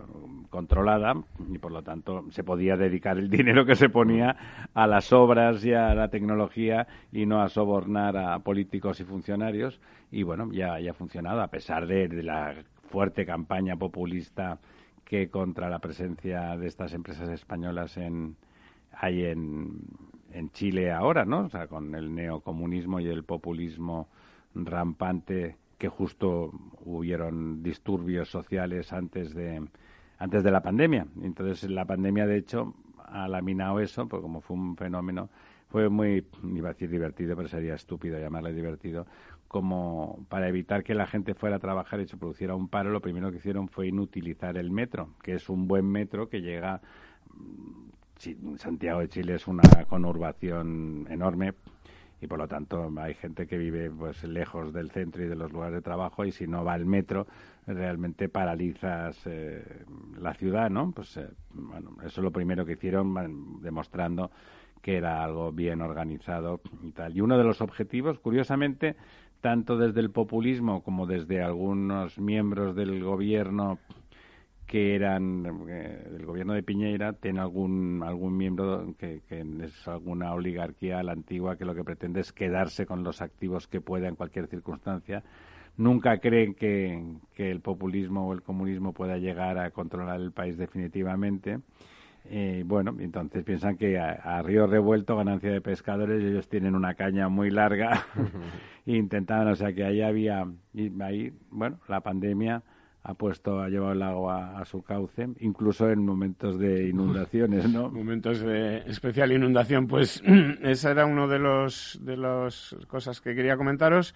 [0.49, 1.15] controlada
[1.51, 5.65] y por lo tanto se podía dedicar el dinero que se ponía a las obras
[5.65, 10.81] y a la tecnología y no a sobornar a políticos y funcionarios y bueno ya,
[10.81, 12.55] ya ha funcionado a pesar de la
[12.93, 14.61] fuerte campaña populista
[15.05, 18.37] que contra la presencia de estas empresas españolas en,
[18.93, 19.81] hay en,
[20.31, 21.47] en Chile ahora, ¿no?
[21.47, 24.09] O sea, con el neocomunismo y el populismo
[24.55, 26.53] rampante que justo
[26.85, 29.67] hubieron disturbios sociales antes de
[30.19, 31.07] antes de la pandemia.
[31.23, 32.75] Entonces la pandemia de hecho
[33.05, 35.31] ha laminado eso, porque como fue un fenómeno
[35.73, 39.07] fue muy iba a decir divertido, pero sería estúpido llamarle divertido,
[39.53, 43.03] como para evitar que la gente fuera a trabajar y se produciera un paro, lo
[43.03, 46.81] primero que hicieron fue inutilizar el metro, que es un buen metro que llega.
[47.35, 51.53] Mm, Santiago de Chile es una conurbación enorme
[52.21, 55.53] y por lo tanto hay gente que vive pues lejos del centro y de los
[55.53, 57.27] lugares de trabajo y si no va al metro
[57.67, 59.85] realmente paralizas eh,
[60.19, 60.93] la ciudad, ¿no?
[60.93, 64.31] Pues eh, bueno, eso es lo primero que hicieron demostrando
[64.83, 67.17] que era algo bien organizado y tal.
[67.17, 68.97] Y uno de los objetivos, curiosamente,
[69.43, 73.79] tanto desde el populismo como desde algunos miembros del gobierno
[74.67, 81.01] que eran eh, del gobierno de Piñera, tiene algún algún miembro que, es alguna oligarquía
[81.01, 84.15] a la antigua que lo que pretende es quedarse con los activos que pueda en
[84.15, 85.25] cualquier circunstancia.
[85.77, 87.03] Nunca creen que,
[87.35, 91.59] que el populismo o el comunismo pueda llegar a controlar el país definitivamente
[92.25, 97.29] eh, bueno, entonces piensan que a, río revuelto, ganancia de pescadores, ellos tienen una caña
[97.29, 98.07] muy larga
[98.87, 102.63] e intentaban, o sea que ahí había, y ahí, bueno, la pandemia
[103.05, 107.89] ha puesto, ha llevado el agua a su cauce, incluso en momentos de inundaciones, ¿no?
[107.91, 110.23] momentos de especial inundación, pues
[110.63, 114.15] esa era una de los de las cosas que quería comentaros.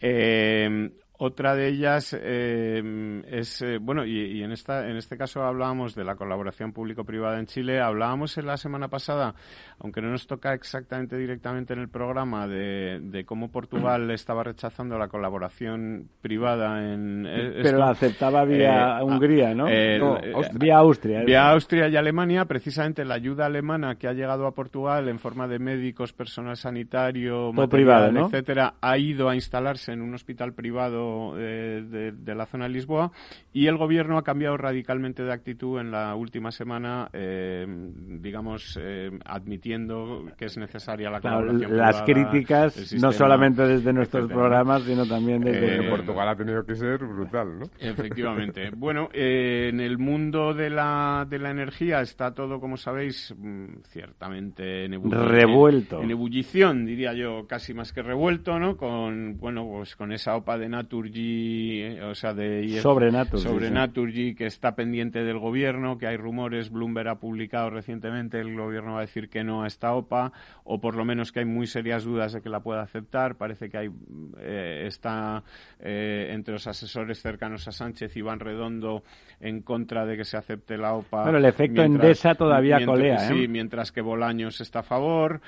[0.00, 0.90] Eh,
[1.22, 6.02] otra de ellas eh, es, eh, bueno, y, en, esta, en este caso hablábamos de
[6.02, 7.78] la colaboración público-privada en Chile.
[7.78, 9.34] Hablábamos en la semana pasada,
[9.80, 15.08] aunque no nos toca exactamente directamente en el programa, de, cómo Portugal estaba rechazando la
[15.08, 17.26] colaboración privada en.
[17.26, 19.66] Eh, Pero la aceptaba vía Hungría, ¿no?
[19.66, 21.22] vía Austria.
[21.22, 25.46] Vía Austria y Alemania, precisamente la ayuda alemana que ha llegado a Portugal en forma
[25.48, 31.34] de médicos, personal sanitario, material, etcétera, ha ido a instalarse en un hospital privado metro
[31.36, 33.12] de, de, la zona de Lisboa
[33.52, 38.78] y el gobierno ha cambiado radicalmente de actitud en la última semana, digamos,
[39.24, 41.76] admitiendo que es necesaria la colaboración.
[41.76, 45.88] Las críticas, no solamente desde nuestros programas, sino también desde...
[45.90, 47.66] Portugal ha tenido que ser brutal, ¿no?
[47.78, 48.70] Efectivamente.
[48.76, 54.84] bueno, en el mundo de la, de la energía está todo, como sabéis, mm, ciertamente
[54.84, 56.02] en revuelto.
[56.02, 58.76] En, ebullición, diría yo, casi más que revuelto, ¿no?
[58.76, 60.68] Con, bueno, pues con esa OPA de
[61.00, 66.16] Naturgy, o sea, de sobre Naturgy, sobre Naturgy que está pendiente del gobierno, que hay
[66.16, 70.32] rumores, Bloomberg ha publicado recientemente, el gobierno va a decir que no a esta OPA,
[70.64, 73.36] o por lo menos que hay muy serias dudas de que la pueda aceptar.
[73.36, 73.90] Parece que hay
[74.38, 75.42] eh, está
[75.78, 79.02] eh, entre los asesores cercanos a Sánchez, Iván Redondo,
[79.40, 81.22] en contra de que se acepte la OPA.
[81.22, 83.28] Bueno, el efecto Endesa todavía colea, ¿eh?
[83.28, 85.40] Sí, mientras que Bolaños está a favor.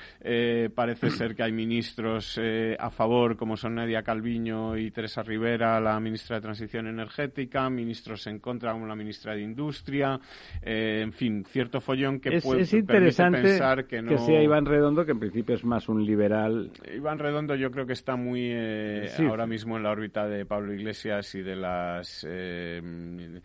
[0.75, 2.39] Parece ser que hay ministros
[2.79, 8.27] a favor, como son Nadia Calviño y Teresa Rivera, la ministra de Transición Energética, ministros
[8.27, 10.19] en contra, como la ministra de Industria.
[10.61, 14.15] en fin, cierto follón que es, puede es interesante pensar que no...
[14.19, 16.69] sea Iván Redondo, que en principio es más un liberal.
[16.95, 18.53] Iván Redondo yo creo que está muy
[19.27, 23.41] ahora mismo en la órbita de Pablo Iglesias y de las eh,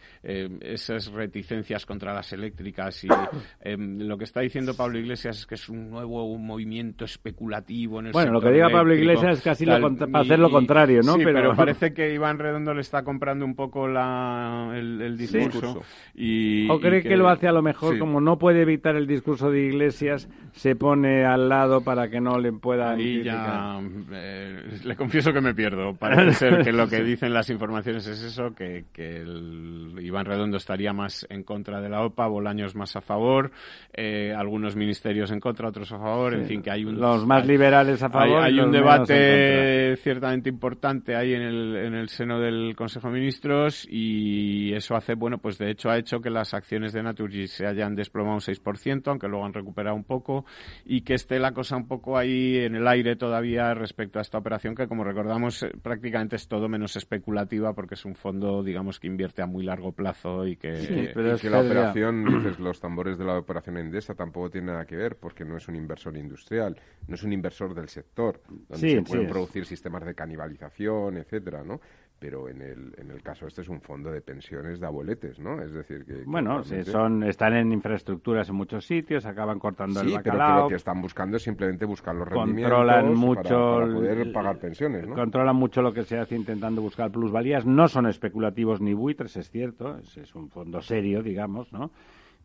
[0.60, 3.08] esas reticencias contra las eléctricas y
[3.62, 8.06] em, lo que está diciendo Pablo Iglesias es que es un nuevo movimiento especulativo en
[8.06, 11.14] el Bueno, lo que diga Pablo Iglesias es casi para hacer lo contrario, ¿no?
[11.14, 11.54] Sí, pero...
[11.54, 15.82] parece que Iván Redondo le está comprando un poco la, el, discurso.
[16.14, 17.16] Y, o cree que...
[17.16, 21.24] lo hace a lo mejor, como no puede evitar el discurso de Iglesias, se pone
[21.24, 22.98] al lado para que no le pueda...
[22.98, 23.80] Y ya
[24.12, 25.94] eh, le confieso que me pierdo.
[25.94, 30.56] Parece ser que lo que dicen las informaciones es eso, que, que el Iván Redondo
[30.56, 33.50] estaría más en contra de la OPA, Bolaños más a favor,
[33.92, 36.98] eh, algunos ministerios en contra, otros a favor, en fin, que hay un...
[36.98, 38.42] Los más liberales a favor.
[38.42, 43.86] Hay, un debate ciertamente importante ahí en el, en el seno del Consejo de Ministros
[43.90, 47.66] y eso hace, bueno, pues de hecho ha hecho que las acciones de Naturgy se
[47.66, 50.44] hayan desplomado un 6%, aunque luego han recuperado un poco,
[50.84, 54.38] y que esté la cosa un poco ahí en el aire todavía respecto a esta
[54.38, 59.00] operación que, como recordamos, eh, prácticamente es todo menos especulativa porque es un fondo, digamos,
[59.00, 63.38] que invierte a muy largo plazo y que, la operación, dices, los tambores de la
[63.38, 67.22] operación Endesa tampoco tiene nada que ver porque no es un inversor industrial, no es
[67.22, 71.80] un inversor del sector, donde se pueden producir sistemas de canibalización, etcétera, ¿no?
[72.18, 75.62] pero en el, en el caso este es un fondo de pensiones de abueletes, ¿no?
[75.62, 76.24] Es decir, que...
[76.26, 80.38] bueno, son, están en infraestructuras en muchos sitios, acaban cortando el bacalao...
[80.38, 84.32] pero que lo que están buscando es simplemente buscar los rendimientos controlan mucho para, poder
[84.32, 85.14] pagar pensiones, ¿no?
[85.14, 87.64] Controlan mucho lo que se hace intentando buscar plusvalías.
[87.64, 91.92] No son especulativos ni buitres, es cierto, es, es un fondo serio, digamos, ¿no?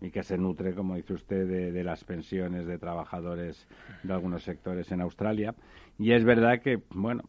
[0.04, 3.66] Y que se nutre, como dice usted, de, las pensiones de trabajadores
[4.04, 5.56] de algunos sectores en Australia.
[5.98, 7.24] Y es verdad que, bueno,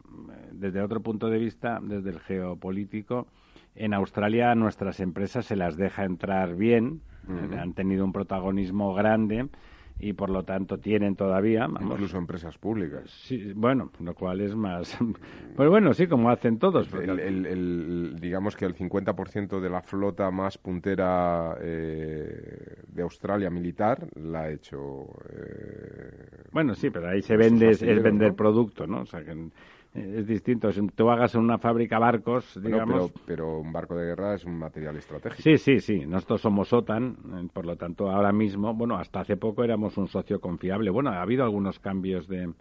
[0.50, 3.28] desde otro punto de vista, desde el geopolítico,
[3.76, 7.00] en Australia a nuestras empresas se las deja entrar bien,
[7.58, 9.48] han tenido un protagonismo grande
[9.98, 13.04] y por lo tanto tienen todavía incluso empresas públicas.
[13.10, 14.98] Sí bueno lo cual es más
[15.56, 20.58] pues bueno sí como hacen todos el, digamos que el 50% de la flota más
[20.58, 27.70] puntera eh, de Australia militar la ha hecho eh, bueno sí pero ahí se vende
[27.70, 29.50] es vender producto no o sea que
[29.94, 30.72] es distinto.
[30.72, 33.12] Si tú hagas en una fábrica barcos, digamos...
[33.26, 35.42] pero, un barco de guerra es un material estratégico.
[35.42, 36.04] Sí, sí, sí.
[36.04, 40.08] Nosotros somos OTAN, eh, por lo tanto, ahora mismo, bueno, hasta hace poco éramos un
[40.08, 40.90] socio confiable.
[40.90, 42.52] Bueno, ha habido algunos cambios de...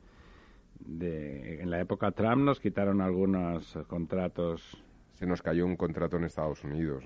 [0.80, 6.24] de en la época Trump nos quitaron algunos contratos se nos cayó un contrato en
[6.24, 7.04] Estados Unidos.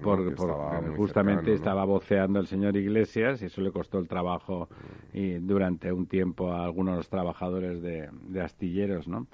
[0.96, 4.70] justamente estaba voceando el señor Iglesias y eso le costó el trabajo
[5.14, 9.28] y durante un tiempo a algunos trabajadores de, de astilleros, ¿no?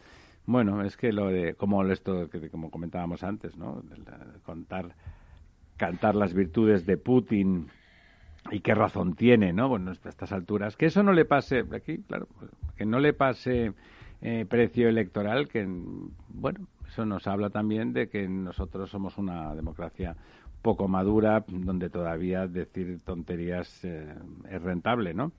[0.45, 3.81] Bueno, es que lo de, como esto que como comentábamos antes, ¿no?
[4.43, 4.93] contar,
[5.77, 7.67] cantar las virtudes de Putin
[8.51, 9.69] y qué razón tiene, ¿no?
[9.69, 12.27] Bueno, a estas alturas, que eso no le pase, aquí, claro,
[12.75, 13.73] que no le pase
[14.21, 15.65] eh, precio electoral, que,
[16.29, 20.15] bueno, eso nos habla también de que nosotros somos una democracia
[20.61, 24.13] poco madura, donde todavía decir tonterías eh,
[24.49, 25.31] es rentable, ¿no?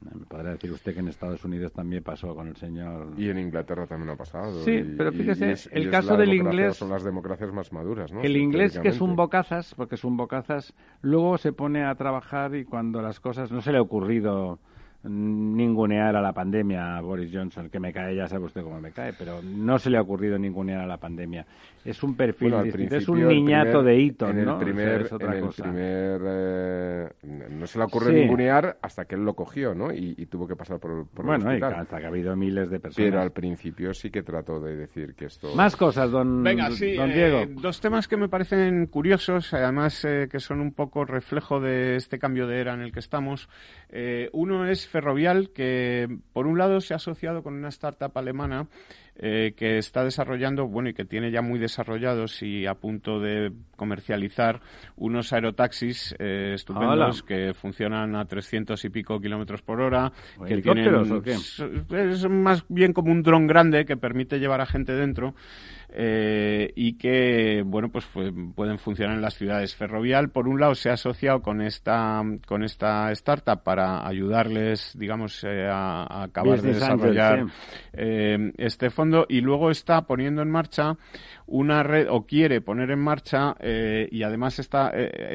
[0.00, 3.14] Me podrá decir usted que en Estados Unidos también pasó con el señor.
[3.16, 4.62] Y en Inglaterra también ha pasado.
[4.62, 6.76] Sí, pero fíjese, el caso del inglés.
[6.76, 8.22] Son las democracias más maduras, ¿no?
[8.22, 10.72] El inglés, que es un bocazas, porque es un bocazas,
[11.02, 13.50] luego se pone a trabajar y cuando las cosas.
[13.50, 14.60] No se le ha ocurrido
[15.08, 18.92] ningunear a la pandemia a Boris Johnson, que me cae, ya sabe usted cómo me
[18.92, 21.46] cae, pero no se le ha ocurrido ningunear a la pandemia.
[21.84, 24.58] Es un perfil distinto, es un niñato de hito, en ¿no?
[24.58, 25.64] El primer, es otra en cosa.
[25.64, 27.08] el primer, eh,
[27.50, 28.20] no se le ocurre Sí.
[28.20, 29.92] ningunear hasta que él lo cogió, ¿no?
[29.92, 31.74] Y, y tuvo que pasar por, por el Bueno, hospital.
[31.74, 33.10] hasta que ha habido miles de personas.
[33.10, 35.54] Pero al principio sí que trató de decir que esto...
[35.54, 37.60] Más cosas, don, Venga, sí, don eh, Diego.
[37.62, 42.18] dos temas que me parecen curiosos, además eh, que son un poco reflejo de este
[42.18, 43.48] cambio de era en el que estamos.
[43.88, 48.66] Eh, uno es Ferrovial, que por un lado se ha asociado con una startup alemana
[49.20, 53.52] eh, que está desarrollando, bueno, y que tiene ya muy desarrollados y a punto de
[53.76, 54.60] comercializar
[54.96, 57.26] unos aerotaxis eh, estupendos Hola.
[57.26, 60.12] que funcionan a 300 y pico kilómetros por hora.
[60.38, 62.10] ¿O que helicópteros tienen- o qué?
[62.12, 65.34] Es más bien como un dron grande que permite llevar a gente dentro
[65.90, 69.74] eh, y que bueno pues fue- pueden funcionar en las ciudades.
[69.74, 75.42] Ferrovial, por un lado, se ha asociado con esta con esta startup para ayudarles, digamos,
[75.44, 77.52] eh, a, a acabar de Angel, desarrollar sí.
[77.94, 80.96] eh, este fondo y luego está poniendo en marcha
[81.46, 84.92] una red o quiere poner en marcha eh, y además está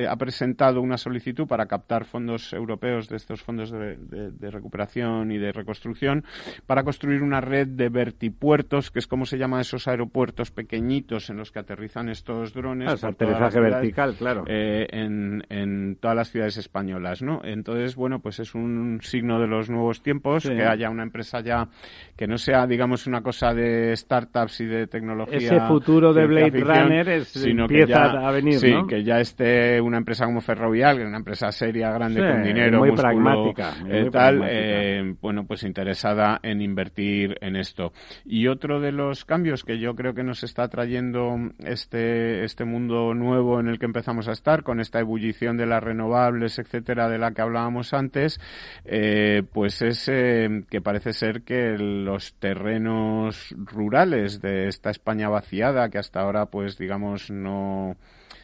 [0.08, 5.32] ha presentado una solicitud para captar fondos europeos de estos fondos de, de- de recuperación
[5.32, 6.24] y de reconstrucción
[6.68, 11.38] para construir una red de vertipuertos que es como se llama esos aeropuertos pequeñitos en
[11.38, 14.44] los que aterrizan estos drones Ah, aterrizaje vertical, claro.
[14.48, 17.42] en, en todas las ciudades españolas, ¿no?
[17.44, 20.50] Entonces, bueno, pues es un signo de los nuevos tiempos Sí.
[20.56, 21.68] que haya una empresa ya
[22.16, 25.38] que no sea, digamos, una cosa de startups y de tecnología.
[25.38, 28.86] Ese futuro de Blade ficción, Runner es- sino que empieza ya- a venir, Sí, ¿no?
[28.88, 32.80] que ya esté una empresa como Ferrovial, que una empresa seria, grande, Sí, con dinero,
[32.80, 34.48] muy músculo, pragmática, eh, muy tal, pragmática.
[34.52, 37.94] eh, bueno, pues interesada en invertir en esto.
[38.26, 43.14] Y otro de los cambios que yo creo que nos está trayendo este, este mundo
[43.16, 47.18] nuevo en el que empezamos a estar, con esta ebullición de las renovables, etcétera, de
[47.18, 48.40] la que hablábamos antes,
[48.86, 49.23] eh,
[49.54, 55.98] pues es eh, que parece ser que los terrenos rurales de esta España vaciada, que
[55.98, 57.96] hasta ahora, pues digamos, no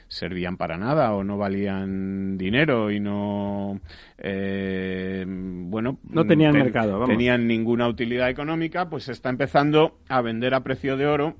[0.08, 3.80] servían para nada o no valían dinero y no
[4.18, 7.10] eh, bueno No tenían ten- mercado, vamos.
[7.10, 11.36] tenían ninguna utilidad económica pues se está empezando a vender a precio de oro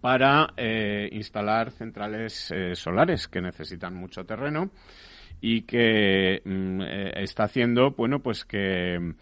[0.00, 4.70] para eh, instalar centrales eh, solares que necesitan mucho terreno
[5.46, 9.12] y que mm, eh, está haciendo bueno pues que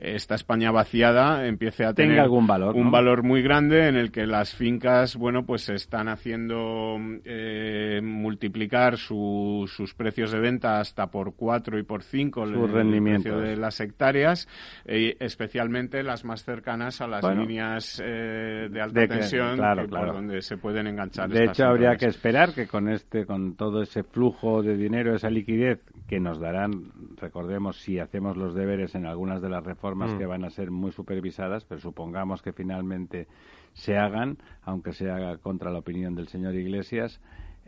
[0.00, 2.90] esta España vaciada empiece a Tenga tener algún valor, un ¿no?
[2.90, 8.96] valor muy grande en el que las fincas bueno pues se están haciendo eh, multiplicar
[8.96, 12.54] su- sus precios de venta hasta por cuatro y por cinco el-
[13.02, 14.48] precio de las hectáreas
[14.86, 17.42] eh, especialmente las más cercanas a las Bueno.
[17.42, 21.40] líneas eh, de alta De que- tensión claro, que por donde se pueden enganchar De
[21.44, 25.28] estas hecho, habría que esperar que con este, con todo ese flujo de dinero, esa
[25.28, 26.84] liquidez que nos darán,
[27.20, 30.18] recordemos, si hacemos los deberes en algunas de las reformas Mm.
[30.18, 33.26] que van a ser muy supervisadas, pero supongamos que finalmente
[33.72, 37.20] se hagan, aunque se haga contra la opinión del señor Iglesias,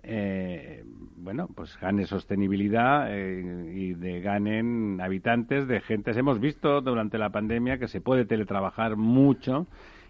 [0.04, 0.84] eh,
[1.16, 6.16] bueno, pues gane sostenibilidad eh, y de ganen habitantes de gentes.
[6.16, 9.66] Hemos visto durante la pandemia que se puede teletrabajar mucho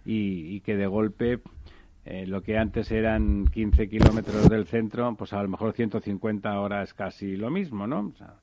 [0.07, 1.41] y, y que de golpe
[2.05, 6.83] eh, lo que antes eran 15 kilómetros del centro, pues a lo mejor 150 ahora
[6.83, 8.13] es casi lo mismo, ¿no?
[8.13, 8.35] O sea,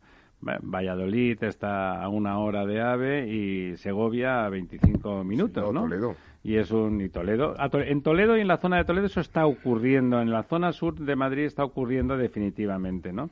[0.42, 5.82] Valladolid está a una hora de AVE y Segovia a 25 minutos, ¿no?
[5.82, 6.16] Toledo.
[6.42, 7.56] Y es un y Toledo.
[7.74, 10.22] En Toledo y en la zona de Toledo eso está ocurriendo.
[10.22, 13.30] En la zona sur de Madrid está ocurriendo definitivamente, ¿no?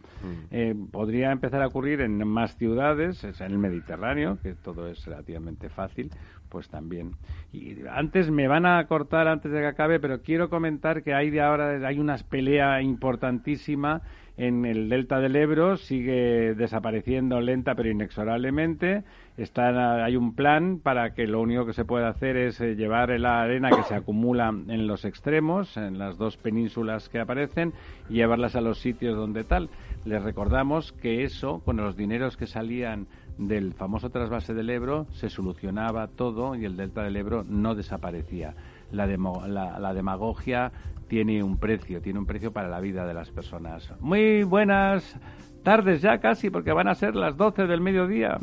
[0.52, 5.06] Eh, podría empezar a ocurrir en más ciudades, es en el Mediterráneo, que todo es
[5.06, 6.12] relativamente fácil,
[6.50, 7.14] pues también.
[7.54, 11.30] Y antes me van a cortar antes de que acabe, pero quiero comentar que hay
[11.30, 14.02] de ahora hay una pelea importantísima
[14.38, 19.04] en el delta del Ebro, sigue desapareciendo lenta pero inexorablemente.
[19.36, 23.10] Está, hay un plan para que lo único que se puede hacer es eh, llevar
[23.20, 27.74] la arena que se acumula en los extremos, en las dos penínsulas que aparecen,
[28.10, 29.70] y llevarlas a los sitios donde tal.
[30.06, 33.08] Les recordamos que eso, con los dineros que salían
[33.38, 38.56] del famoso trasvase del Ebro, se solucionaba todo y el delta del Ebro no desaparecía.
[38.92, 40.72] La, demo- la- demagogia
[41.08, 43.92] tiene un precio, tiene un precio para la vida de las personas.
[44.00, 45.16] Muy buenas
[45.64, 48.38] tardes ya casi, porque van a ser las 12 del mediodía.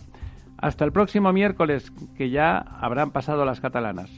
[0.58, 4.10] Hasta el próximo miércoles, que ya habrán pasado las catalanas.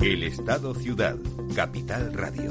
[0.00, 1.16] El Estado Ciudad,
[1.54, 2.50] Capital Radio.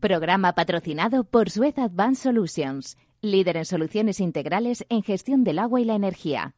[0.00, 5.84] Programa patrocinado por Suez Advanced Solutions, líder en soluciones integrales en gestión del agua y
[5.84, 6.54] la energía.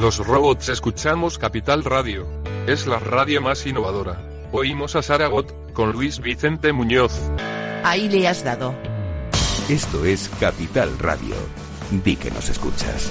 [0.00, 2.26] Los robots escuchamos Capital Radio.
[2.66, 4.20] Es la radio más innovadora.
[4.52, 7.12] Oímos a Saragot con Luis Vicente Muñoz.
[7.84, 8.74] Ahí le has dado.
[9.68, 11.36] Esto es Capital Radio.
[11.90, 13.10] Di que nos escuchas.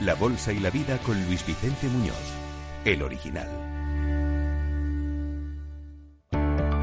[0.00, 2.16] la bolsa y la vida con Luis Vicente Muñoz,
[2.84, 3.48] el original.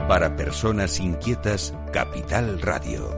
[0.08, 3.18] Para personas inquietas, Capital Radio.